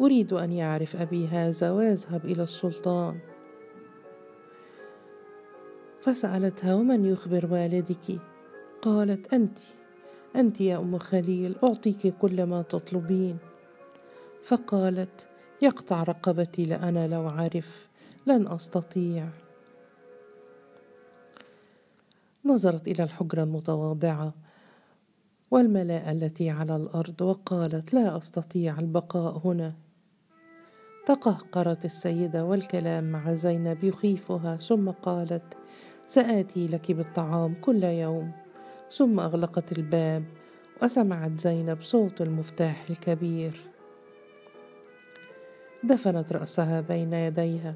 أريد 0.00 0.32
أن 0.32 0.52
يعرف 0.52 0.96
أبي 0.96 1.26
هذا 1.26 1.70
ويذهب 1.70 2.24
إلى 2.24 2.42
السلطان. 2.42 3.18
فسألتها 6.00 6.74
ومن 6.74 7.04
يخبر 7.04 7.48
والدك؟ 7.52 8.18
قالت 8.82 9.34
أنت 9.34 9.58
أنت 10.36 10.60
يا 10.60 10.76
أم 10.76 10.98
خليل 10.98 11.56
أعطيك 11.64 12.14
كل 12.18 12.42
ما 12.42 12.62
تطلبين. 12.62 13.38
فقالت 14.42 15.26
يقطع 15.62 16.02
رقبتي 16.02 16.64
لأنا 16.64 17.08
لو 17.08 17.28
عرف 17.28 17.88
لن 18.26 18.46
أستطيع. 18.46 19.28
نظرت 22.44 22.88
إلى 22.88 23.04
الحجرة 23.04 23.42
المتواضعة 23.42 24.34
والملاءه 25.50 26.12
التي 26.12 26.50
على 26.50 26.76
الأرض 26.76 27.20
وقالت 27.20 27.94
لا 27.94 28.16
أستطيع 28.16 28.78
البقاء 28.78 29.40
هنا. 29.44 29.74
تقهقرت 31.06 31.84
السيدة 31.84 32.44
والكلام 32.44 33.12
مع 33.12 33.34
زينب 33.34 33.84
يخيفها 33.84 34.56
ثم 34.56 34.90
قالت 34.90 35.56
سآتي 36.06 36.66
لك 36.66 36.92
بالطعام 36.92 37.54
كل 37.60 37.84
يوم. 37.84 38.32
ثم 38.92 39.20
أغلقت 39.20 39.78
الباب 39.78 40.24
وسمعت 40.82 41.40
زينب 41.40 41.82
صوت 41.82 42.22
المفتاح 42.22 42.90
الكبير. 42.90 43.60
دفنت 45.84 46.32
رأسها 46.32 46.80
بين 46.80 47.12
يديها 47.12 47.74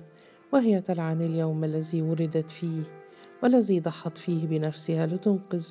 وهي 0.53 0.81
تلعن 0.81 1.21
اليوم 1.21 1.65
الذي 1.65 2.03
ولدت 2.03 2.51
فيه. 2.51 3.02
والذي 3.43 3.81
ضحت 3.81 4.19
فيه 4.19 4.47
بنفسها 4.47 5.07
لتنقذ 5.07 5.67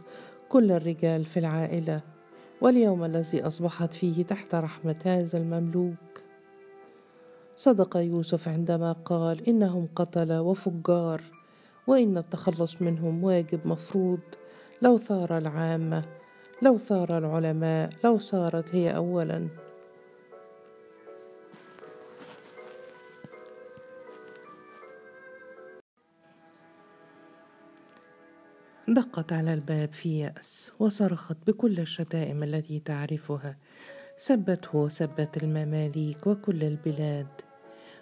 كل 0.49 0.71
الرجال 0.71 1.25
في 1.25 1.39
العائلة. 1.39 2.01
واليوم 2.62 3.03
الذي 3.03 3.47
أصبحت 3.47 3.93
فيه 3.93 4.23
تحت 4.23 4.55
رحمة 4.55 4.95
هذا 5.05 5.38
المملوك. 5.38 6.23
صدق 7.57 7.97
يوسف 7.97 8.47
عندما 8.47 8.91
قال 8.91 9.49
إنهم 9.49 9.88
قتله 9.95 10.41
وفجار 10.41 11.21
وإن 11.88 12.17
التخلص 12.17 12.81
منهم 12.81 13.23
واجب 13.23 13.60
مفروض. 13.65 14.19
لو 14.81 14.97
ثار 14.97 15.38
العامة 15.38 16.05
لو 16.62 16.77
ثار 16.77 17.17
العلماء 17.17 17.89
لو 18.03 18.17
صارت 18.17 18.75
هي 18.75 18.95
اولا. 18.95 19.47
دقت 28.93 29.34
على 29.34 29.54
الباب 29.54 29.93
في 29.93 30.19
يأس 30.19 30.71
وصرخت 30.80 31.38
بكل 31.47 31.80
الشتائم 31.80 32.43
التي 32.43 32.80
تعرفها. 32.80 33.58
سبته 34.17 34.77
وسبت 34.77 35.43
المماليك 35.43 36.27
وكل 36.27 36.63
البلاد. 36.63 37.27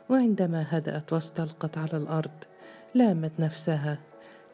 وعندما 0.09 0.65
هدأت 0.69 1.13
واستلقت 1.13 1.77
على 1.77 1.97
الأرض 1.97 2.43
لامت 2.95 3.31
نفسها. 3.39 3.99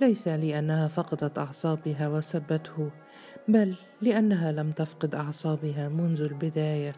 ليس 0.01 0.27
لأنها 0.27 0.87
فقدت 0.87 1.37
أعصابها 1.37 2.07
وسبته 2.07 2.91
بل 3.47 3.75
لأنها 4.01 4.51
لم 4.51 4.71
تفقد 4.71 5.15
أعصابها 5.15 5.89
منذ 5.89 6.21
البداية. 6.21 6.93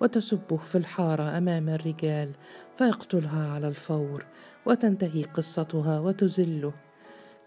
وتسبه 0.00 0.56
في 0.56 0.78
الحارة 0.78 1.38
أمام 1.38 1.68
الرجال 1.68 2.30
فيقتلها 2.78 3.48
على 3.48 3.68
الفور 3.68 4.26
وتنتهي 4.66 5.22
قصتها 5.22 6.00
وتزله. 6.00 6.72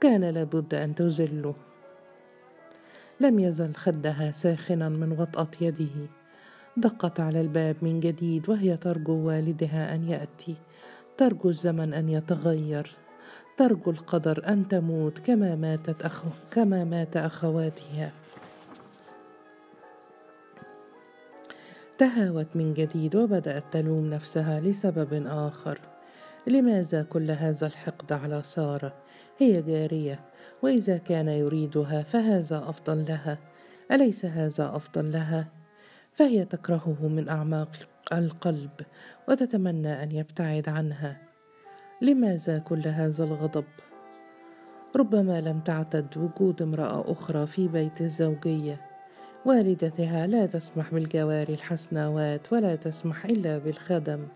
كان 0.06 0.24
لابد 0.24 0.74
أن 0.74 0.96
تزله 0.96 1.56
لم 3.20 3.40
يزل 3.40 3.76
خدها 3.76 4.32
ساخنا 4.32 4.90
من 4.90 5.12
وطأة 5.12 5.48
يده. 5.62 6.08
دقت 6.78 7.20
على 7.20 7.42
الباب 7.42 7.76
من 7.82 8.00
جديد 8.00 8.50
وهي 8.50 8.78
ترجو 8.78 9.28
والدها 9.28 9.96
أن 9.96 10.10
يأتي. 10.10 10.56
ترجو 11.18 11.50
الزمن 11.50 11.94
أن 11.94 12.10
يتغير. 12.10 12.92
ترجو 13.58 13.92
القدر 13.92 14.44
أن 14.48 14.68
تموت 14.68 15.20
كما 15.20 15.56
ماتت 15.56 16.02
أخو 16.02 16.30
كما 16.52 16.84
مات 16.84 17.18
أخواتها. 17.18 18.12
تهاوت 21.98 22.48
من 22.56 22.74
جديد 22.74 23.16
وبدأت 23.16 23.64
تلوم 23.72 24.10
نفسها 24.10 24.60
لسبب 24.60 25.26
آخر. 25.28 25.80
لماذا 26.48 27.04
كل 27.04 27.32
هذا 27.32 27.68
الحقد 27.68 28.14
على 28.14 28.42
سارة؟ 28.44 29.05
هي 29.38 29.62
جارية 29.62 30.20
وإذا 30.62 30.98
كان 30.98 31.28
يريدها 31.28 32.04
فهذا 32.04 32.58
أفضل 32.58 33.06
لها. 33.10 33.38
أليس 33.92 34.26
هذا 34.26 34.76
أفضل 34.76 35.12
لها؟ 35.12 35.48
فهي 36.14 36.46
تكرهه 36.46 36.98
من 37.02 37.30
أعماق 37.30 37.70
القلب 38.14 38.72
وتتمنى 39.30 40.04
أن 40.04 40.12
يبتعد 40.12 40.70
عنها. 40.70 41.18
لماذا 42.02 42.60
كل 42.60 42.88
هذا 42.88 43.24
الغضب؟ 43.24 43.66
ربما 44.96 45.42
لم 45.42 45.60
تعتد 45.60 46.18
وجود 46.18 46.62
امرأة 46.62 47.12
أخرى 47.12 47.46
في 47.46 47.68
بيت 47.68 48.02
الزوجية. 48.02 48.82
والدتها 49.46 50.28
لا 50.28 50.46
تسمح 50.46 50.94
بالجواري 50.94 51.54
الحسناوات 51.54 52.54
ولا 52.54 52.76
تسمح 52.76 53.26
إلا 53.26 53.58
بالخدم. 53.58 54.28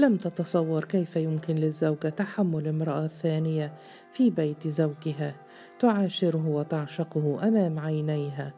لم 0.00 0.16
تتصور 0.16 0.84
كيف 0.84 1.16
يمكن 1.16 1.54
للزوجة 1.54 2.08
تحمل 2.08 2.68
امرأة 2.68 3.06
ثانية 3.06 3.74
في 4.12 4.30
بيت 4.30 4.68
زوجها 4.68 5.34
تعاشره 5.78 6.48
وتعشقه 6.48 7.48
أمام 7.48 7.78
عينيها. 7.78 8.54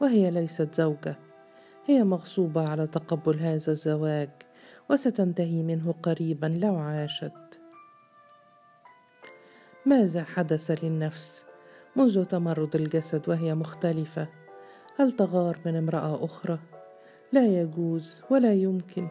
وهي 0.00 0.30
ليست 0.30 0.74
زوجة 0.74 1.16
هي 1.86 2.04
مغصوبة 2.04 2.70
على 2.70 2.86
تقبل 2.86 3.38
هذا 3.38 3.72
الزواج 3.72 4.30
وستنتهي 4.90 5.62
منه 5.62 5.94
قريبا 6.02 6.46
لو 6.46 6.76
عاشت. 6.76 7.60
ماذا 9.86 10.24
حدث 10.24 10.70
للنفس 10.70 11.46
منذ 11.96 12.24
تمرد 12.24 12.76
الجسد 12.76 13.28
وهي 13.28 13.54
مختلفة؟ 13.54 14.28
هل 14.96 15.12
تغار 15.12 15.58
من 15.64 15.76
امرأة 15.76 16.24
أخرى؟ 16.24 16.58
لا 17.32 17.46
يجوز 17.46 18.22
ولا 18.30 18.52
يمكن. 18.52 19.08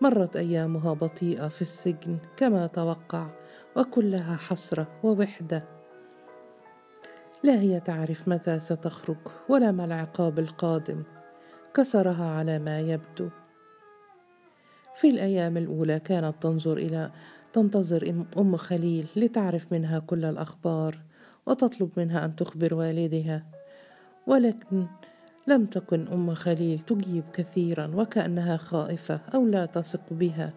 مرت 0.00 0.36
أيامها 0.36 0.92
بطيئة 0.92 1.48
في 1.48 1.62
السجن 1.62 2.18
كما 2.36 2.66
توقع 2.66 3.26
وكلها 3.76 4.36
حسرة 4.36 4.86
ووحدة. 5.02 5.64
لا 7.42 7.60
هي 7.60 7.80
تعرف 7.80 8.28
متى 8.28 8.60
ستخرج 8.60 9.16
ولا 9.48 9.72
ما 9.72 9.84
العقاب 9.84 10.38
القادم. 10.38 11.02
كسرها 11.74 12.24
على 12.24 12.58
ما 12.58 12.80
يبدو. 12.80 13.28
في 14.94 15.10
الأيام 15.10 15.56
الأولى 15.56 16.00
كانت 16.00 16.34
تنظر 16.40 16.76
إلى 16.76 17.10
تنتظر 17.52 18.24
أم 18.38 18.56
خليل 18.56 19.06
لتعرف 19.16 19.72
منها 19.72 19.98
كل 19.98 20.24
الأخبار 20.24 20.98
وتطلب 21.46 21.90
منها 21.96 22.24
أن 22.24 22.36
تخبر 22.36 22.74
والدها. 22.74 23.46
ولكن 24.26 24.86
لم 25.48 25.66
تكن 25.66 26.08
أم 26.08 26.34
خليل 26.34 26.78
تجيب 26.78 27.24
كثيرا 27.32 27.90
وكأنها 27.94 28.56
خائفة 28.56 29.20
أو 29.34 29.46
لا 29.46 29.66
تثق 29.66 30.00
بها. 30.10 30.52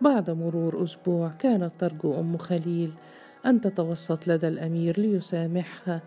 بعد 0.00 0.30
مرور 0.30 0.84
أسبوع 0.84 1.28
كانت 1.28 1.72
ترجو 1.78 2.20
أم 2.20 2.36
خليل 2.38 2.92
أن 3.46 3.60
تتوسط 3.60 4.28
لدى 4.28 4.48
الأمير 4.48 5.00
ليسامحها 5.00 6.02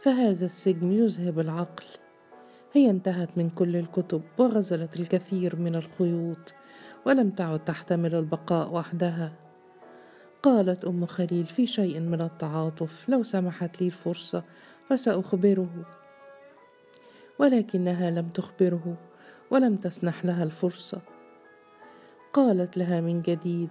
فهذا 0.00 0.46
السجن 0.46 0.92
يذهب 0.92 1.40
العقل. 1.40 1.84
هي 2.72 2.90
انتهت 2.90 3.28
من 3.36 3.50
كل 3.50 3.76
الكتب 3.76 4.22
وغزلت 4.38 5.00
الكثير 5.00 5.56
من 5.56 5.74
الخيوط 5.74 6.54
ولم 7.06 7.30
تعد 7.30 7.64
تحتمل 7.64 8.14
البقاء 8.14 8.74
وحدها. 8.74 9.32
قالت 10.42 10.84
أم 10.84 11.06
خليل 11.06 11.44
في 11.44 11.66
شيء 11.66 12.00
من 12.00 12.20
التعاطف 12.20 13.08
لو 13.08 13.22
سمحت 13.22 13.80
لي 13.80 13.86
الفرصة 13.86 14.44
فسأخبره. 14.88 15.99
ولكنها 17.40 18.10
لم 18.10 18.28
تخبره 18.28 18.96
ولم 19.50 19.76
تسنح 19.76 20.24
لها 20.24 20.44
الفرصة. 20.44 21.00
قالت 22.32 22.76
لها 22.76 23.00
من 23.00 23.22
جديد 23.22 23.70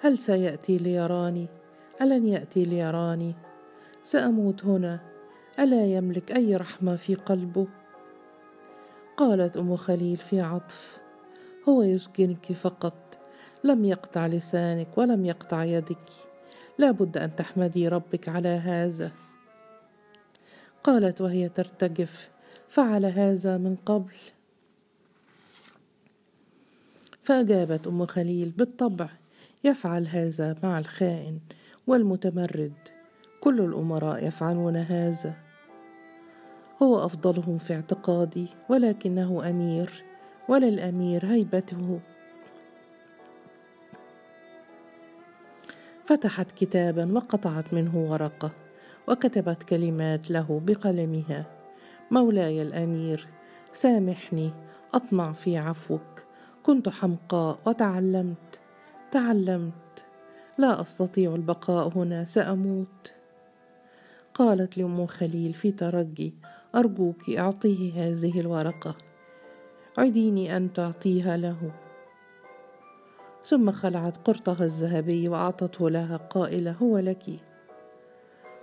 هل 0.00 0.18
سيأتي 0.18 0.76
ليراني؟ 0.76 1.46
ألن 2.00 2.26
يأتي 2.26 2.64
ليراني؟ 2.64 3.34
سأموت 4.02 4.64
هنا. 4.64 5.00
ألا 5.58 5.86
يملك 5.86 6.32
أي 6.32 6.56
رحمة 6.56 6.96
في 6.96 7.14
قلبه؟ 7.14 7.66
قالت 9.16 9.56
أم 9.56 9.76
خليل 9.76 10.16
في 10.16 10.40
عطف 10.40 10.98
هو 11.68 11.82
يسجنك 11.82 12.52
فقط. 12.52 13.18
لم 13.64 13.84
يقطع 13.84 14.26
لسانك 14.26 14.98
ولم 14.98 15.26
يقطع 15.26 15.64
يدك. 15.64 16.08
لا 16.78 16.90
بد 16.90 17.16
أن 17.16 17.36
تحمدي 17.36 17.88
ربك 17.88 18.28
على 18.28 18.48
هذا. 18.48 19.10
قالت 20.82 21.20
وهي 21.20 21.48
ترتجف 21.48 22.31
فعل 22.72 23.06
هذا 23.06 23.58
من 23.58 23.76
قبل. 23.86 24.14
فأجابت 27.22 27.86
أم 27.86 28.06
خليل 28.06 28.50
بالطبع 28.50 29.08
يفعل 29.64 30.08
هذا 30.08 30.56
مع 30.62 30.78
الخائن 30.78 31.38
والمتمرد. 31.86 32.72
كل 33.40 33.60
الأمراء 33.60 34.26
يفعلون 34.26 34.76
هذا. 34.76 35.34
هو 36.82 37.04
أفضلهم 37.04 37.58
في 37.58 37.74
اعتقادي 37.74 38.46
ولكنه 38.68 39.50
أمير 39.50 40.04
وللأمير 40.48 41.26
هيبته. 41.26 42.00
فتحت 46.06 46.52
كتابا 46.52 47.12
وقطعت 47.12 47.74
منه 47.74 47.96
ورقة 47.96 48.52
وكتبت 49.08 49.62
كلمات 49.62 50.30
له 50.30 50.60
بقلمها. 50.66 51.61
مولاي 52.12 52.62
الأمير 52.62 53.28
سامحني 53.72 54.52
أطمع 54.94 55.32
في 55.32 55.56
عفوك. 55.56 56.24
كنت 56.62 56.88
حمقاء 56.88 57.58
وتعلمت 57.66 58.60
تعلمت. 59.10 60.04
لا 60.58 60.80
أستطيع 60.80 61.34
البقاء 61.34 61.88
هنا 61.98 62.24
سأموت. 62.24 63.12
قالت 64.34 64.78
لأم 64.78 65.06
خليل 65.06 65.52
في 65.52 65.72
ترجي 65.72 66.34
أرجوك 66.74 67.30
أعطيه 67.30 67.92
هذه 68.08 68.40
الورقة. 68.40 68.96
عديني 69.98 70.56
أن 70.56 70.72
تعطيها 70.72 71.36
له. 71.36 71.72
ثم 73.44 73.70
خلعت 73.70 74.16
قرطها 74.16 74.64
الذهبي 74.64 75.28
وأعطته 75.28 75.90
لها 75.90 76.16
قائلة 76.16 76.72
هو 76.72 76.98
لك. 76.98 77.40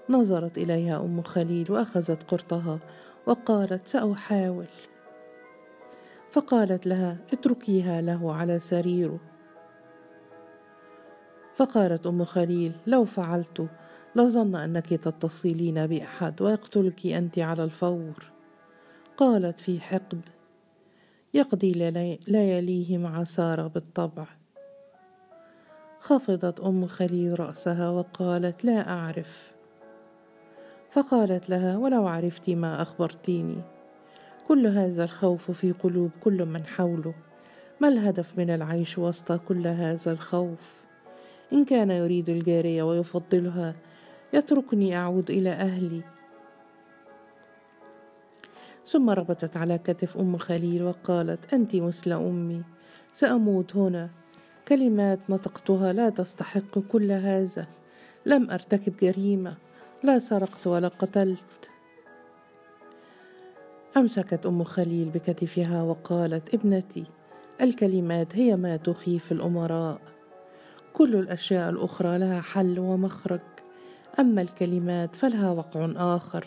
نظرت 0.10 0.58
إليها 0.58 0.98
أم 0.98 1.22
خليل 1.22 1.72
وأخذت 1.72 2.24
قرطها 2.24 2.80
وقالت 3.30 3.88
سأحاول. 3.88 4.68
فقالت 6.32 6.88
لها 6.88 7.18
اتركيها 7.34 8.02
له 8.02 8.34
على 8.34 8.60
سريره. 8.60 9.20
فقالت 11.56 12.08
أم 12.08 12.24
خليل 12.24 12.72
لو 12.88 13.06
فعلت 13.06 13.68
لظن 14.16 14.56
أنك 14.56 14.90
تتصلين 14.90 15.88
بأحد 15.88 16.42
ويقتلك 16.42 17.06
أنت 17.06 17.40
على 17.40 17.64
الفور. 17.64 18.32
قالت 19.18 19.60
في 19.60 19.80
حقد 19.80 20.30
يقضي 21.34 21.72
لياليه 22.28 22.98
مع 22.98 23.24
سارة 23.24 23.68
بالطبع. 23.68 24.26
خفضت 26.00 26.60
أم 26.60 26.88
خليل 26.88 27.40
رأسها 27.40 27.90
وقالت 27.90 28.66
لا 28.66 28.90
أعرف. 28.90 29.59
فقالت 30.92 31.50
لها 31.50 31.78
ولو 31.78 32.08
عرفت 32.08 32.50
ما 32.50 32.82
أخبرتيني. 32.82 33.62
كل 34.48 34.68
هذا 34.68 35.04
الخوف 35.04 35.52
في 35.52 35.72
قلوب 35.72 36.12
كل 36.24 36.46
من 36.46 36.66
حوله. 36.66 37.14
ما 37.82 37.88
الهدف 37.88 38.38
من 38.38 38.50
العيش 38.50 38.98
وسط 38.98 39.32
كل 39.32 39.68
هذا 39.68 40.12
الخوف؟ 40.12 40.74
إن 41.54 41.66
كان 41.66 41.92
يريد 41.92 42.30
الجارية 42.30 42.84
ويفضلها 42.84 43.76
يتركني 44.34 44.98
أعود 44.98 45.32
إلى 45.32 45.50
أهلي. 45.50 46.02
ثم 48.86 49.10
ربطت 49.10 49.58
على 49.58 49.78
كتف 49.78 50.18
أم 50.18 50.38
خليل 50.38 50.84
وقالت 50.84 51.54
أنت 51.54 51.76
مثل 51.76 52.12
أمي. 52.12 52.64
سأموت 53.14 53.76
هنا. 53.76 54.10
كلمات 54.68 55.20
نطقتها 55.30 55.94
لا 55.94 56.10
تستحق 56.10 56.80
كل 56.80 57.12
هذا. 57.12 57.68
لم 58.26 58.52
أرتكب 58.52 58.98
جريمة. 59.02 59.69
لا 60.04 60.20
سرقت 60.20 60.68
ولا 60.68 60.88
قتلت. 60.88 61.70
أمسكت 63.98 64.46
أم 64.46 64.64
خليل 64.64 65.10
بكتفها 65.10 65.82
وقالت 65.82 66.54
ابنتي 66.54 67.04
الكلمات 67.62 68.36
هي 68.36 68.56
ما 68.56 68.78
تخيف 68.78 69.32
الأمراء. 69.32 70.02
كل 70.94 71.16
الأشياء 71.16 71.70
الأخرى 71.70 72.18
لها 72.18 72.42
حل 72.42 72.80
ومخرج. 72.80 73.40
أما 74.20 74.42
الكلمات 74.42 75.16
فلها 75.16 75.52
وقع 75.52 75.94
آخر. 75.96 76.46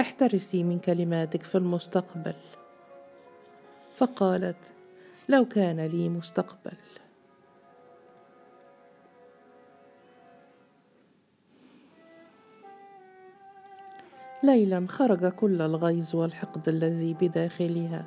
احترسي 0.00 0.62
من 0.62 0.78
كلماتك 0.78 1.42
في 1.42 1.54
المستقبل. 1.58 2.34
فقالت 3.96 4.56
لو 5.28 5.44
كان 5.44 5.80
لي 5.80 6.08
مستقبل. 6.08 6.76
ليلا 14.44 14.86
خرج 14.88 15.26
كل 15.26 15.62
الغيظ 15.62 16.16
والحقد 16.16 16.68
الذي 16.68 17.16
بداخلها 17.20 18.06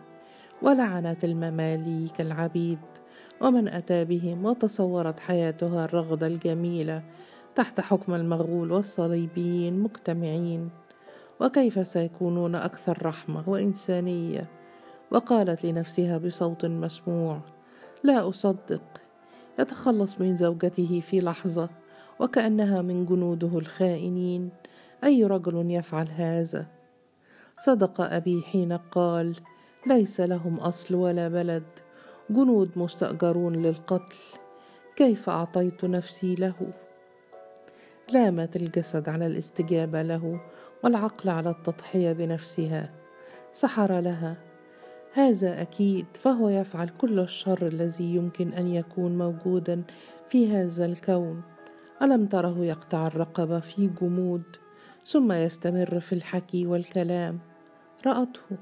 ولعنت 0.61 1.25
المماليك 1.25 2.21
العبيد 2.21 2.79
ومن 3.41 3.67
أتى 3.67 4.05
بهم 4.05 4.45
وتصورت 4.45 5.19
حياتها 5.19 5.85
الرغده 5.85 6.27
الجميله 6.27 7.03
تحت 7.55 7.79
حكم 7.79 8.13
المغول 8.13 8.71
والصليبيين 8.71 9.79
مجتمعين. 9.79 10.69
وكيف 11.41 11.87
سيكونون 11.87 12.55
أكثر 12.55 13.05
رحمة 13.05 13.49
وإنسانية؟ 13.49 14.41
وقالت 15.11 15.65
لنفسها 15.65 16.17
بصوت 16.17 16.65
مسموع 16.65 17.39
لا 18.03 18.29
أصدق. 18.29 18.81
يتخلص 19.59 20.21
من 20.21 20.35
زوجته 20.37 20.99
في 20.99 21.19
لحظة 21.19 21.69
وكأنها 22.19 22.81
من 22.81 23.05
جنوده 23.05 23.57
الخائنين. 23.57 24.49
أي 25.03 25.25
رجل 25.25 25.71
يفعل 25.71 26.07
هذا؟ 26.07 26.67
صدق 27.59 28.01
أبي 28.01 28.41
حين 28.41 28.73
قال 28.73 29.35
ليس 29.87 30.21
لهم 30.21 30.59
أصل 30.59 30.95
ولا 30.95 31.27
بلد 31.27 31.63
جنود 32.29 32.71
مستأجرون 32.75 33.55
للقتل 33.55 34.15
كيف 34.95 35.29
أعطيت 35.29 35.85
نفسي 35.85 36.35
له؟ 36.35 36.73
لامت 38.13 38.55
الجسد 38.55 39.09
على 39.09 39.27
الاستجابة 39.27 40.01
له 40.01 40.39
والعقل 40.83 41.29
على 41.29 41.49
التضحية 41.49 42.11
بنفسها 42.11 42.89
سحر 43.51 43.99
لها. 43.99 44.37
هذا 45.13 45.61
أكيد 45.61 46.05
فهو 46.13 46.49
يفعل 46.49 46.89
كل 46.89 47.19
الشر 47.19 47.67
الذي 47.67 48.15
يمكن 48.15 48.53
أن 48.53 48.67
يكون 48.67 49.17
موجودا 49.17 49.83
في 50.29 50.51
هذا 50.51 50.85
الكون. 50.85 51.41
ألم 52.01 52.25
تره 52.25 52.65
يقطع 52.65 53.07
الرقبة 53.07 53.59
في 53.59 53.87
جمود؟ 53.87 54.64
ثم 55.05 55.31
يستمر 55.31 55.99
في 55.99 56.13
الحكي 56.13 56.65
والكلام. 56.65 57.39
رأته. 58.05 58.57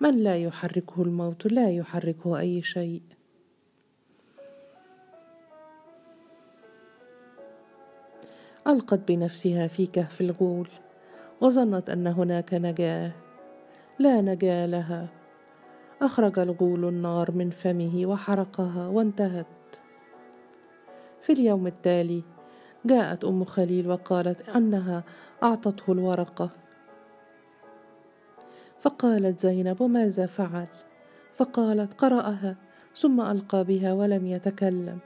من 0.00 0.10
لا 0.10 0.36
يحركه 0.36 1.02
الموت؟ 1.02 1.46
لا 1.46 1.70
يحركه 1.70 2.38
أي 2.38 2.62
شيء. 2.62 3.02
ألقت 8.66 9.08
بنفسها 9.08 9.66
في 9.66 9.86
كهف 9.86 10.20
الغول 10.20 10.68
وظنت 11.40 11.90
أن 11.90 12.06
هناك 12.06 12.54
نجاة. 12.54 13.12
لا 13.98 14.20
نجاة 14.20 14.66
لها. 14.66 15.08
أخرج 16.02 16.38
الغول 16.38 16.84
النار 16.88 17.30
من 17.30 17.50
فمه 17.50 18.06
وحرقها 18.06 18.88
وانتهت. 18.88 19.46
في 21.22 21.32
اليوم 21.32 21.66
التالي 21.66 22.22
جاءت 22.84 23.24
أم 23.24 23.44
خليل 23.44 23.88
وقالت 23.88 24.48
أنها 24.48 25.04
أعطته 25.42 25.92
الورقة. 25.92 26.50
فقالت 28.80 29.40
زينب 29.40 29.80
وماذا 29.80 30.26
فعل؟ 30.26 30.66
فقالت 31.34 31.94
قرأها 31.94 32.56
ثم 32.96 33.20
ألقى 33.20 33.64
بها 33.64 33.92
ولم 33.92 34.26
يتكلم. 34.26 34.98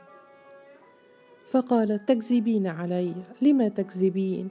فقالت 1.51 2.09
تكذبين 2.09 2.67
علي 2.67 3.15
لما 3.43 3.69
تكذبين؟ 3.69 4.49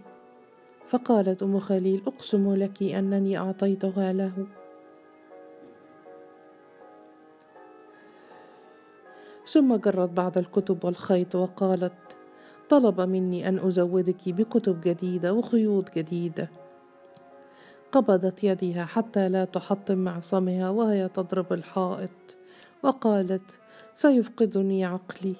فقالت 0.87 1.43
أم 1.43 1.59
خليل 1.59 2.01
أقسم 2.07 2.53
لك 2.53 2.83
أنني 2.83 3.37
أعطيتها 3.37 4.13
له. 4.13 4.47
ثم 9.47 9.75
جرت 9.75 10.09
بعض 10.09 10.37
الكتب 10.37 10.85
والخيط 10.85 11.35
وقالت 11.35 11.93
طلب 12.73 13.01
مني 13.01 13.49
أن 13.49 13.59
أزودك 13.59 14.29
بكتب 14.29 14.81
جديدة 14.81 15.33
وخيوط 15.33 15.95
جديدة. 15.95 16.49
قبضت 17.91 18.43
يدها 18.43 18.85
حتى 18.85 19.29
لا 19.29 19.45
تحطم 19.45 19.97
معصمها 19.97 20.69
وهي 20.69 21.09
تضرب 21.09 21.53
الحائط 21.53 22.37
وقالت 22.83 23.59
سيفقدني 23.95 24.85
عقلي. 24.85 25.35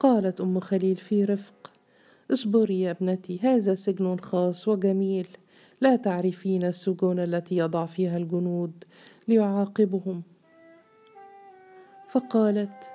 قالت 0.00 0.40
أم 0.40 0.60
خليل 0.60 0.96
في 0.96 1.24
رفق 1.24 1.70
اصبري 2.32 2.80
يا 2.80 2.90
ابنتي 2.90 3.38
هذا 3.42 3.74
سجن 3.74 4.16
خاص 4.16 4.68
وجميل. 4.68 5.28
لا 5.80 5.96
تعرفين 5.96 6.64
السجون 6.64 7.18
التي 7.18 7.56
يضع 7.56 7.86
فيها 7.86 8.16
الجنود 8.16 8.84
ليعاقبهم. 9.28 10.22
فقالت 12.08 12.90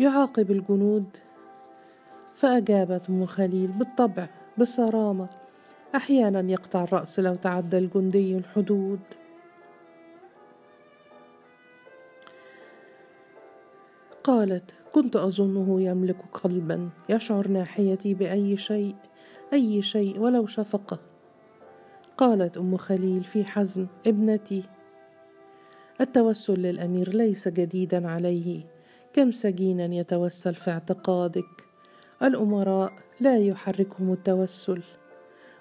يعاقب 0.00 0.50
الجنود؟ 0.50 1.27
فأجابت 2.38 3.10
أم 3.10 3.26
خليل 3.26 3.66
بالطبع 3.66 4.28
بصرامة. 4.58 5.28
أحيانا 5.94 6.50
يقطع 6.50 6.84
الرأس 6.84 7.20
لو 7.20 7.34
تعدى 7.34 7.78
الجندي 7.78 8.36
الحدود. 8.36 9.00
قالت 14.24 14.74
كنت 14.92 15.16
أظنه 15.16 15.82
يملك 15.82 16.16
قلبا 16.32 16.88
يشعر 17.08 17.48
ناحيتي 17.48 18.14
بأي 18.14 18.56
شيء 18.56 18.94
أي 19.52 19.82
شيء 19.82 20.18
ولو 20.18 20.46
شفقة. 20.46 20.98
قالت 22.16 22.56
أم 22.56 22.76
خليل 22.76 23.24
في 23.24 23.44
حزم 23.44 23.86
ابنتي. 24.06 24.62
التوسل 26.00 26.54
للأمير 26.54 27.08
ليس 27.08 27.48
جديدا 27.48 28.08
عليه. 28.08 28.64
كم 29.12 29.30
سجينا 29.30 29.94
يتوسل 29.94 30.54
في 30.54 30.70
اعتقادك؟ 30.70 31.67
الأمراء 32.22 32.92
لا 33.20 33.36
يحركهم 33.38 34.12
التوسل 34.12 34.82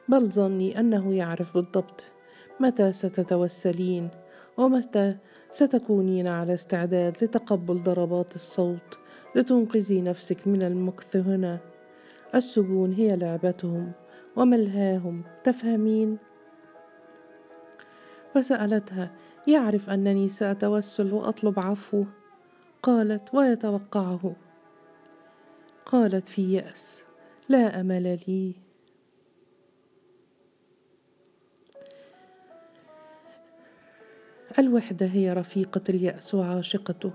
بل 0.10 0.28
ظني 0.28 0.80
أنه 0.80 1.14
يعرف 1.14 1.54
بالضبط 1.54 2.06
متى 2.60 2.92
ستتوسلين 2.92 4.10
ومتى 4.58 5.16
ستكونين 5.52 6.28
على 6.28 6.54
استعداد 6.54 7.24
لتقبل 7.24 7.84
ضربات 7.84 8.36
الصوت 8.36 9.00
لتنقذي 9.36 10.02
نفسك 10.02 10.48
من 10.48 10.64
المكث 10.64 11.16
هنا. 11.16 11.60
السجون 12.36 12.94
هي 12.94 13.16
لعبتهم 13.16 13.92
وملهاهم 14.36 15.24
تفهمين؟ 15.44 16.18
فسألتها 18.34 19.12
يعرف 19.48 19.90
أنني 19.90 20.28
سأتوسل 20.28 21.14
وأطلب 21.14 21.60
عفوه؟ 21.60 22.06
قالت 22.84 23.34
ويتوقعه. 23.34 24.47
قالت 25.88 26.28
في 26.28 26.54
يأس 26.54 27.04
لا 27.50 27.82
أمل 27.82 28.20
لي. 28.28 28.54
الوحدة 34.60 35.06
هي 35.06 35.34
رفيقة 35.34 35.82
اليأس 35.90 36.36
وعاشقته. 36.36 37.12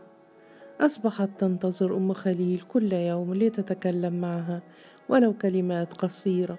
أصبحت 0.81 1.29
تنتظر 1.39 1.97
أم 1.97 2.13
خليل 2.13 2.61
كل 2.61 2.93
يوم 2.93 3.35
لتتكلم 3.35 4.21
معها 4.21 4.63
ولو 5.09 5.33
كلمات 5.33 5.93
قصيرة 5.93 6.59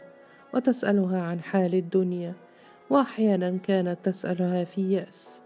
وتسألها 0.54 1.22
عن 1.22 1.40
حال 1.42 1.76
الدنيا. 1.76 2.34
وأحيانا 2.90 3.58
كانت 3.58 3.98
تسألها 4.04 4.64
في 4.64 4.94
يأس. 4.94 5.42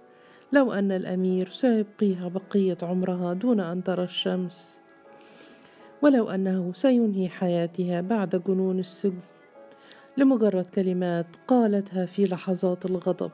لو 0.54 0.72
أن 0.72 0.92
الأمير 0.92 1.50
سيبقيها 1.50 2.28
بقية 2.28 2.78
عمرها 2.82 3.34
دون 3.34 3.60
أن 3.60 3.84
ترى 3.84 4.04
الشمس. 4.04 4.87
ولو 6.02 6.30
أنه 6.30 6.74
سينهي 6.74 7.30
حياتها 7.30 8.02
بعد 8.02 8.44
جنون 8.48 8.80
السجن. 8.80 9.20
لمجرد 10.18 10.66
كلمات 10.66 11.28
قالتها 11.48 12.06
في 12.06 12.26
لحظات 12.26 12.86
الغضب. 12.86 13.32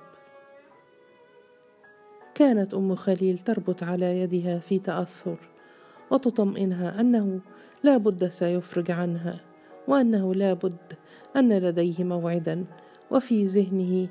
كانت 2.35 2.73
أم 2.73 2.95
خليل 2.95 3.37
تربط 3.37 3.83
على 3.83 4.19
يدها 4.19 4.59
في 4.59 4.79
تأثر 4.79 5.37
وتطمئنها 6.11 7.01
أنه 7.01 7.39
لا 7.83 7.97
بد 7.97 8.27
سيفرج 8.27 8.91
عنها 8.91 9.39
وأنه 9.87 10.33
لا 10.33 10.53
بد 10.53 10.93
أن 11.35 11.53
لديه 11.53 12.03
موعدا 12.03 12.65
وفي 13.11 13.43
ذهنه 13.43 14.07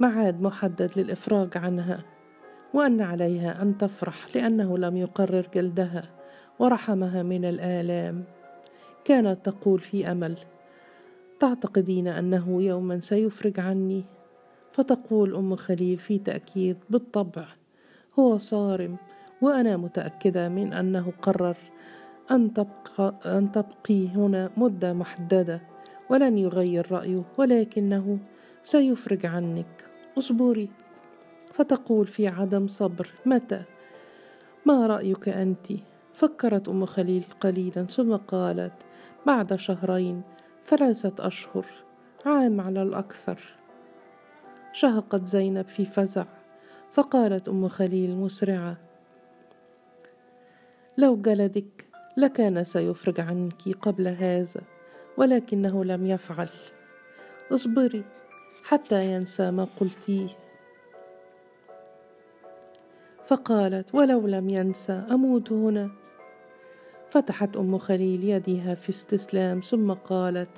معاد 0.00 0.42
محدد 0.42 0.90
للإفراج 0.96 1.58
عنها 1.58 2.04
وأن 2.74 3.00
عليها 3.00 3.62
أن 3.62 3.78
تفرح 3.78 4.36
لأنه 4.36 4.78
لم 4.78 4.96
يقرر 4.96 5.46
جلدها. 5.54 6.19
ورحمها 6.60 7.22
من 7.22 7.44
الآلام. 7.44 8.24
كانت 9.04 9.38
تقول 9.44 9.80
في 9.80 10.12
أمل 10.12 10.36
تعتقدين 11.40 12.08
أنه 12.08 12.62
يوما 12.62 12.98
سيفرج 12.98 13.60
عني؟ 13.60 14.04
فتقول 14.72 15.34
أم 15.34 15.56
خليل 15.56 15.98
في 15.98 16.18
تأكيد 16.18 16.76
بالطبع 16.90 17.44
هو 18.18 18.38
صارم 18.38 18.96
وأنا 19.42 19.76
متأكدة 19.76 20.48
من 20.48 20.72
أنه 20.72 21.12
قرر 21.22 21.56
أن 22.30 22.54
تبقى 22.54 23.14
أن 23.26 23.52
تبقي 23.52 24.08
هنا 24.08 24.50
مدة 24.56 24.92
محددة 24.92 25.60
ولن 26.10 26.38
يغير 26.38 26.92
رأيه 26.92 27.22
ولكنه 27.38 28.18
سيفرج 28.64 29.26
عنك. 29.26 29.90
اصبري. 30.18 30.68
فتقول 31.52 32.06
في 32.06 32.28
عدم 32.28 32.68
صبر 32.68 33.10
متى؟ 33.26 33.62
ما 34.66 34.86
رأيك 34.86 35.28
أنت؟ 35.28 35.89
فكرت 36.20 36.68
أم 36.68 36.86
خليل 36.86 37.24
قليلا 37.40 37.84
ثم 37.84 38.16
قالت 38.16 38.72
بعد 39.26 39.54
شهرين 39.54 40.22
ثلاثة 40.66 41.26
أشهر 41.26 41.66
عام 42.26 42.60
على 42.60 42.82
الأكثر. 42.82 43.38
شهقت 44.72 45.26
زينب 45.26 45.68
في 45.68 45.84
فزع 45.84 46.24
فقالت 46.92 47.48
أم 47.48 47.68
خليل 47.68 48.16
مسرعة 48.16 48.76
لو 50.98 51.16
جلدك 51.16 51.86
لكان 52.16 52.64
سيفرج 52.64 53.20
عنك 53.20 53.68
قبل 53.82 54.08
هذا 54.08 54.60
ولكنه 55.16 55.84
لم 55.84 56.06
يفعل. 56.06 56.48
اصبري 57.52 58.04
حتى 58.64 59.12
ينسى 59.12 59.50
ما 59.50 59.66
قلتيه. 59.80 60.28
فقالت 63.26 63.94
ولو 63.94 64.26
لم 64.26 64.48
ينسى 64.48 64.92
أموت 65.10 65.52
هنا. 65.52 65.99
فتحت 67.10 67.56
أم 67.56 67.78
خليل 67.78 68.24
يدها 68.24 68.74
في 68.74 68.90
استسلام 68.90 69.60
ثم 69.60 69.92
قالت 69.92 70.50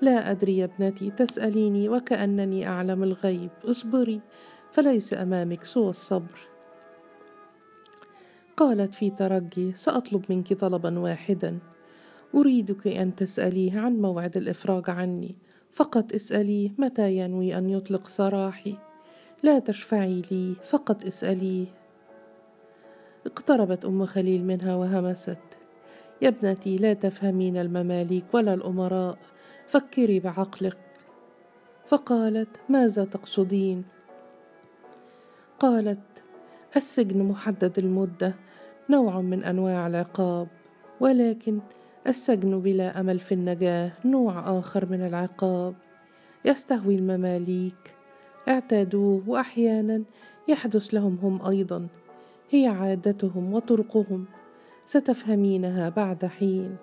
لا 0.00 0.30
أدري 0.30 0.58
يا 0.58 0.64
ابنتي 0.64 1.10
تسأليني 1.10 1.88
وكأنني 1.88 2.68
أعلم 2.68 3.02
الغيب. 3.02 3.50
اصبري 3.64 4.20
فليس 4.72 5.14
أمامك 5.14 5.64
سوى 5.64 5.90
الصبر. 5.90 6.38
قالت 8.56 8.94
في 8.94 9.10
ترجي 9.10 9.72
سأطلب 9.76 10.24
منك 10.28 10.52
طلبا 10.52 10.98
واحدا. 10.98 11.58
أريدك 12.34 12.86
أن 12.86 13.14
تسأليه 13.14 13.80
عن 13.80 13.96
موعد 13.96 14.36
الإفراج 14.36 14.90
عني. 14.90 15.34
فقط 15.72 16.12
اسأليه 16.14 16.70
متى 16.78 17.16
ينوي 17.16 17.58
أن 17.58 17.70
يطلق 17.70 18.06
سراحي. 18.06 18.74
لا 19.42 19.58
تشفعي 19.58 20.22
لي 20.30 20.54
فقط 20.64 21.04
اسأليه 21.04 21.66
اقتربت 23.26 23.84
أم 23.84 24.06
خليل 24.06 24.44
منها 24.44 24.76
وهمست. 24.76 25.49
يا 26.22 26.28
ابنتي 26.28 26.76
لا 26.76 26.92
تفهمين 26.92 27.56
المماليك 27.56 28.24
ولا 28.32 28.54
الأمراء. 28.54 29.18
فكري 29.66 30.20
بعقلك. 30.20 30.78
فقالت 31.86 32.48
ماذا 32.68 33.04
تقصدين؟ 33.04 33.84
قالت 35.58 35.98
السجن 36.76 37.22
محدد 37.22 37.78
المدة 37.78 38.34
نوع 38.90 39.20
من 39.20 39.44
أنواع 39.44 39.86
العقاب 39.86 40.48
ولكن 41.00 41.58
السجن 42.06 42.60
بلا 42.60 43.00
أمل 43.00 43.18
في 43.18 43.32
النجاة 43.34 43.92
نوع 44.04 44.58
آخر 44.58 44.86
من 44.86 45.06
العقاب. 45.06 45.74
يستهوي 46.44 46.94
المماليك. 46.94 47.94
اعتادوه 48.48 49.22
واحيانا 49.26 50.02
يحدث 50.48 50.94
لهم 50.94 51.18
هم 51.22 51.46
أيضا. 51.46 51.86
هي 52.50 52.66
عادتهم 52.66 53.54
وطرقهم. 53.54 54.26
ستفهمينها 54.90 55.88
بعد 55.88 56.26
حين. 56.26 56.76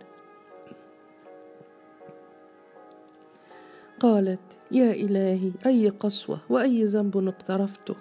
قالت 3.99 4.39
يا 4.71 4.91
إلهي 4.91 5.51
أي 5.65 5.89
قسوة 5.89 6.39
وأي 6.49 6.85
ذنب 6.85 7.27
اقترفته 7.27 7.95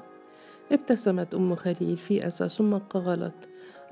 ابتسمت 0.72 1.34
أم 1.34 1.54
خليل 1.54 1.96
في 1.96 2.28
اسى 2.28 2.48
ثم 2.48 2.78
قالت 2.78 3.34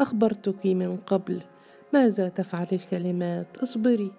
أخبرتك 0.00 0.66
من 0.66 0.96
قبل 1.07 1.40
ماذا 1.92 2.29
تفعل 2.29 2.66
الكلمات؟ 2.72 3.59
اصبري. 3.62 4.12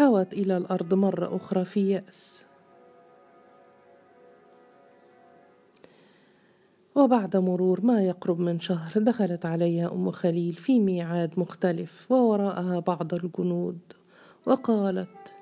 هوت 0.00 0.32
إلى 0.32 0.56
الأرض 0.56 0.94
مرة 0.94 1.36
أخرى 1.36 1.64
في 1.64 1.90
يأس. 1.90 2.46
وبعد 6.94 7.36
مرور 7.36 7.80
ما 7.80 8.02
يقرب 8.02 8.40
من 8.40 8.60
شهر 8.60 8.92
دخلت 8.96 9.46
عليها 9.46 9.92
أم 9.92 10.10
خليل 10.10 10.52
في 10.52 10.80
ميعاد 10.80 11.30
مختلف 11.36 12.12
ووراءها 12.12 12.80
بعض 12.80 13.14
الجنود 13.14 13.78
وقالت 14.46 15.34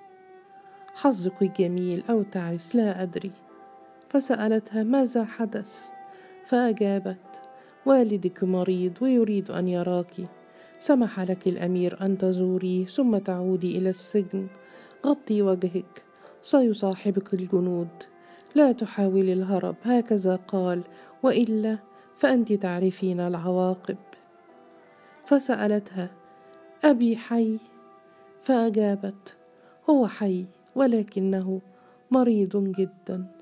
حظك 0.95 1.61
جميل 1.61 2.03
أو 2.11 2.23
تعس 2.23 2.77
لا 2.77 3.03
أدري. 3.03 3.31
فسألتها 4.09 4.83
ماذا 4.83 5.25
حدث؟ 5.25 5.85
فأجابت 6.47 7.41
والدك 7.87 8.45
مريض 8.45 8.93
ويريد 9.03 9.51
أن 9.51 9.69
يراك. 9.69 10.15
سمح 10.79 11.21
لك 11.21 11.49
الأمير 11.49 11.99
أن 12.01 12.19
تزوريه 12.19 12.85
ثم 12.85 13.19
تعودي 13.19 13.79
إلى 13.79 13.91
السجن. 13.91 14.47
غطي 15.07 15.43
وجهك. 15.43 16.05
سيصاحبك 16.43 17.35
الجنود. 17.35 17.89
لا 18.55 18.73
تحاولي 18.73 19.33
الهرب. 19.33 19.77
هكذا 19.83 20.37
قال 20.37 20.83
وإلا 21.23 21.79
فأنت 22.17 22.53
تعرفين 22.53 23.21
العواقب. 23.21 23.97
فسألتها 25.25 26.11
أبي 26.85 27.17
حي؟ 27.17 27.59
فأجابت 28.43 29.37
هو 29.91 30.07
حي 30.07 30.45
ولكنه 30.75 31.61
مريض 32.11 32.73
جدا. 32.79 33.40